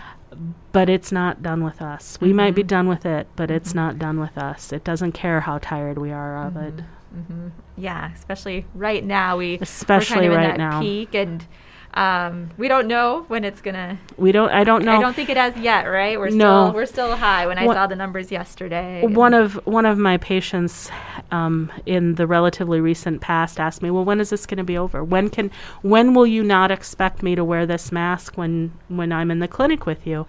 But 0.72 0.90
it's 0.90 1.12
not 1.12 1.42
done 1.42 1.64
with 1.64 1.82
us. 1.82 2.20
We 2.22 2.32
might 2.34 2.54
be 2.54 2.62
Mm-hmm. 2.62 2.68
done 2.68 2.88
with 2.88 3.06
it, 3.06 3.28
but 3.36 3.50
it's 3.50 3.74
not 3.74 3.98
done 3.98 4.20
with 4.20 4.38
us. 4.38 4.72
It 4.72 4.84
doesn't 4.84 5.14
care 5.14 5.42
how 5.42 5.58
tired 5.58 5.98
we 5.98 6.12
are 6.12 6.46
of 6.46 6.56
it. 6.56 6.76
Mm-hmm. 7.16 7.48
yeah, 7.78 8.12
especially 8.14 8.66
right 8.74 9.04
now 9.04 9.38
we 9.38 9.58
Especially 9.62 10.28
we're 10.30 10.36
kind 10.36 10.36
of 10.36 10.38
right 10.38 10.44
in 10.52 10.58
that 10.58 10.72
now. 10.72 10.82
peak, 10.82 11.16
and 11.16 11.46
um, 11.94 12.52
we 12.58 12.68
don't 12.68 12.88
know 12.88 13.24
when 13.28 13.44
it's 13.44 13.62
gonna. 13.62 13.98
We 14.18 14.32
don't 14.32 14.52
I 14.52 14.64
don't 14.64 14.84
know 14.86 14.98
I 14.98 15.02
don't 15.02 15.16
think 15.16 15.30
it 15.30 15.38
has 15.38 15.56
yet, 15.58 15.86
right? 15.86 16.20
We're 16.20 16.30
No. 16.30 16.66
still 16.68 16.74
we're 16.74 16.86
still 16.86 17.16
high. 17.16 17.48
When 17.48 17.58
I 17.58 17.66
saw 17.66 17.88
the 17.88 17.96
numbers 17.96 18.32
yesterday, 18.32 19.04
one 19.08 19.34
of 19.34 19.54
one 19.66 19.86
of 19.86 19.98
my 19.98 20.18
patients 20.18 20.92
um, 21.32 21.72
in 21.86 22.16
the 22.16 22.28
relatively 22.28 22.80
recent 22.82 23.22
past 23.22 23.60
asked 23.60 23.82
me, 23.82 23.90
"Well, 23.90 24.06
when 24.06 24.20
is 24.20 24.30
this 24.30 24.46
going 24.46 24.58
to 24.60 24.64
be 24.64 24.78
over? 24.78 25.04
When 25.04 25.30
can 25.30 25.50
when 25.82 26.14
will 26.14 26.28
you 26.28 26.44
not 26.44 26.70
expect 26.72 27.24
me 27.24 27.34
to 27.36 27.44
wear 27.44 27.66
this 27.66 27.92
mask 27.92 28.38
when 28.38 28.74
when 28.90 29.12
I'm 29.12 29.32
in 29.32 29.40
the 29.40 29.48
clinic 29.48 29.86
with 29.86 30.06
you?" 30.06 30.28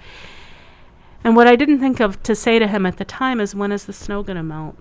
And 1.24 1.34
what 1.36 1.48
I 1.48 1.56
didn't 1.56 1.80
think 1.80 2.00
of 2.00 2.22
to 2.22 2.34
say 2.34 2.58
to 2.60 2.66
him 2.68 2.86
at 2.86 2.96
the 2.96 3.04
time 3.04 3.40
is, 3.40 3.54
"When 3.54 3.72
is 3.72 3.84
the 3.84 3.92
snow 3.92 4.22
going 4.22 4.36
to 4.36 4.42
melt?" 4.42 4.76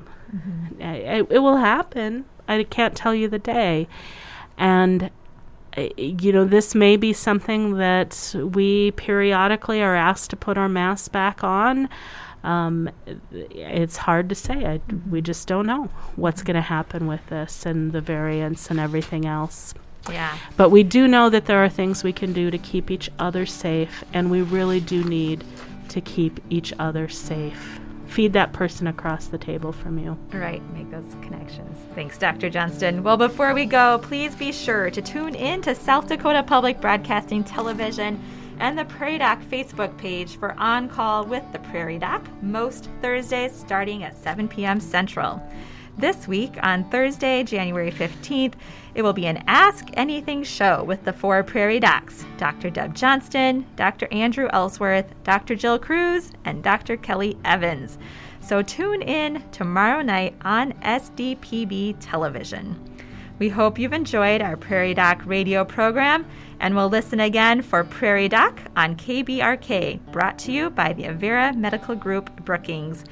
I, 0.81 0.85
I, 0.85 1.15
it 1.29 1.39
will 1.39 1.57
happen. 1.57 2.25
I 2.47 2.63
can't 2.63 2.95
tell 2.95 3.13
you 3.13 3.27
the 3.27 3.39
day, 3.39 3.87
and 4.57 5.09
uh, 5.77 5.89
you 5.97 6.31
know, 6.31 6.45
this 6.45 6.73
may 6.73 6.97
be 6.97 7.13
something 7.13 7.77
that 7.77 8.33
we 8.35 8.91
periodically 8.91 9.81
are 9.81 9.95
asked 9.95 10.29
to 10.31 10.35
put 10.35 10.57
our 10.57 10.69
masks 10.69 11.07
back 11.07 11.43
on. 11.43 11.87
Um, 12.43 12.89
it's 13.31 13.97
hard 13.97 14.29
to 14.29 14.35
say. 14.35 14.65
I, 14.65 14.81
we 15.09 15.21
just 15.21 15.47
don't 15.47 15.65
know 15.65 15.89
what's 16.15 16.41
going 16.41 16.55
to 16.55 16.61
happen 16.61 17.05
with 17.07 17.25
this 17.27 17.65
and 17.65 17.91
the 17.91 18.01
variants 18.01 18.69
and 18.71 18.79
everything 18.79 19.25
else. 19.25 19.73
yeah, 20.09 20.37
But 20.55 20.69
we 20.69 20.83
do 20.83 21.07
know 21.07 21.29
that 21.29 21.45
there 21.45 21.63
are 21.63 21.69
things 21.69 22.03
we 22.03 22.13
can 22.13 22.33
do 22.33 22.49
to 22.49 22.57
keep 22.57 22.89
each 22.89 23.11
other 23.19 23.45
safe, 23.45 24.03
and 24.13 24.31
we 24.31 24.41
really 24.41 24.79
do 24.79 25.03
need 25.03 25.43
to 25.89 26.01
keep 26.01 26.39
each 26.49 26.73
other 26.79 27.07
safe. 27.09 27.79
Feed 28.07 28.33
that 28.33 28.53
person 28.53 28.87
across 28.87 29.27
the 29.27 29.37
table 29.37 29.71
from 29.71 29.99
you. 29.99 30.17
right. 30.31 30.61
Make 30.73 30.89
those 30.89 31.15
connections. 31.21 31.77
Thanks, 31.93 32.17
Dr. 32.17 32.49
Johnston. 32.49 33.03
Well, 33.03 33.17
before 33.17 33.53
we 33.53 33.65
go, 33.65 33.99
please 34.01 34.33
be 34.33 34.51
sure 34.51 34.89
to 34.89 35.01
tune 35.01 35.35
in 35.35 35.61
to 35.63 35.75
South 35.75 36.07
Dakota 36.07 36.41
Public 36.41 36.79
Broadcasting 36.81 37.43
Television 37.43 38.19
and 38.59 38.77
the 38.77 38.85
Prairie 38.85 39.19
Doc 39.19 39.39
Facebook 39.51 39.95
page 39.97 40.37
for 40.37 40.53
On 40.57 40.89
Call 40.89 41.25
with 41.25 41.43
the 41.51 41.59
Prairie 41.59 41.99
Doc 41.99 42.25
most 42.41 42.89
Thursdays 43.01 43.53
starting 43.53 44.03
at 44.03 44.17
7 44.17 44.47
p.m. 44.47 44.79
Central. 44.79 45.41
This 45.97 46.27
week, 46.27 46.57
on 46.61 46.89
Thursday, 46.89 47.43
January 47.43 47.91
15th, 47.91 48.53
it 48.97 49.03
will 49.03 49.13
be 49.13 49.27
an 49.27 49.43
Ask 49.45 49.89
Anything 49.93 50.43
show 50.43 50.83
with 50.83 51.05
the 51.05 51.13
four 51.13 51.43
Prairie 51.43 51.79
Docs 51.79 52.25
Dr. 52.37 52.71
Deb 52.71 52.95
Johnston, 52.95 53.63
Dr. 53.75 54.07
Andrew 54.11 54.49
Ellsworth, 54.51 55.13
Dr. 55.23 55.53
Jill 55.53 55.77
Kruse, 55.77 56.31
and 56.45 56.63
Dr. 56.63 56.97
Kelly 56.97 57.37
Evans. 57.45 57.99
So 58.41 58.63
tune 58.63 59.03
in 59.03 59.43
tomorrow 59.51 60.01
night 60.01 60.35
on 60.41 60.73
SDPB 60.81 61.97
television. 61.99 62.75
We 63.37 63.49
hope 63.49 63.77
you've 63.77 63.93
enjoyed 63.93 64.41
our 64.41 64.57
Prairie 64.57 64.95
Doc 64.95 65.21
radio 65.25 65.63
program 65.63 66.25
and 66.59 66.75
we'll 66.75 66.89
listen 66.89 67.19
again 67.19 67.61
for 67.61 67.83
Prairie 67.83 68.27
Doc 68.27 68.59
on 68.75 68.95
KBRK, 68.95 70.11
brought 70.11 70.39
to 70.39 70.51
you 70.51 70.71
by 70.71 70.93
the 70.93 71.03
Avera 71.03 71.55
Medical 71.55 71.93
Group 71.93 72.43
Brookings. 72.43 73.05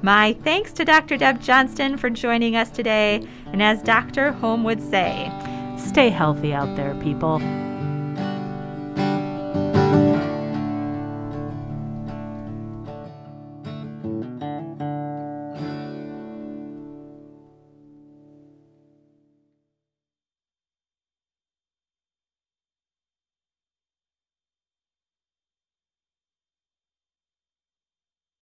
My 0.00 0.34
thanks 0.44 0.72
to 0.74 0.84
Dr. 0.84 1.16
Deb 1.16 1.42
Johnston 1.42 1.96
for 1.96 2.08
joining 2.08 2.54
us 2.54 2.70
today. 2.70 3.26
And 3.46 3.60
as 3.60 3.82
Dr. 3.82 4.30
Holm 4.30 4.62
would 4.62 4.80
say, 4.80 5.28
stay 5.76 6.10
healthy 6.10 6.54
out 6.54 6.76
there, 6.76 6.94
people. 7.02 7.40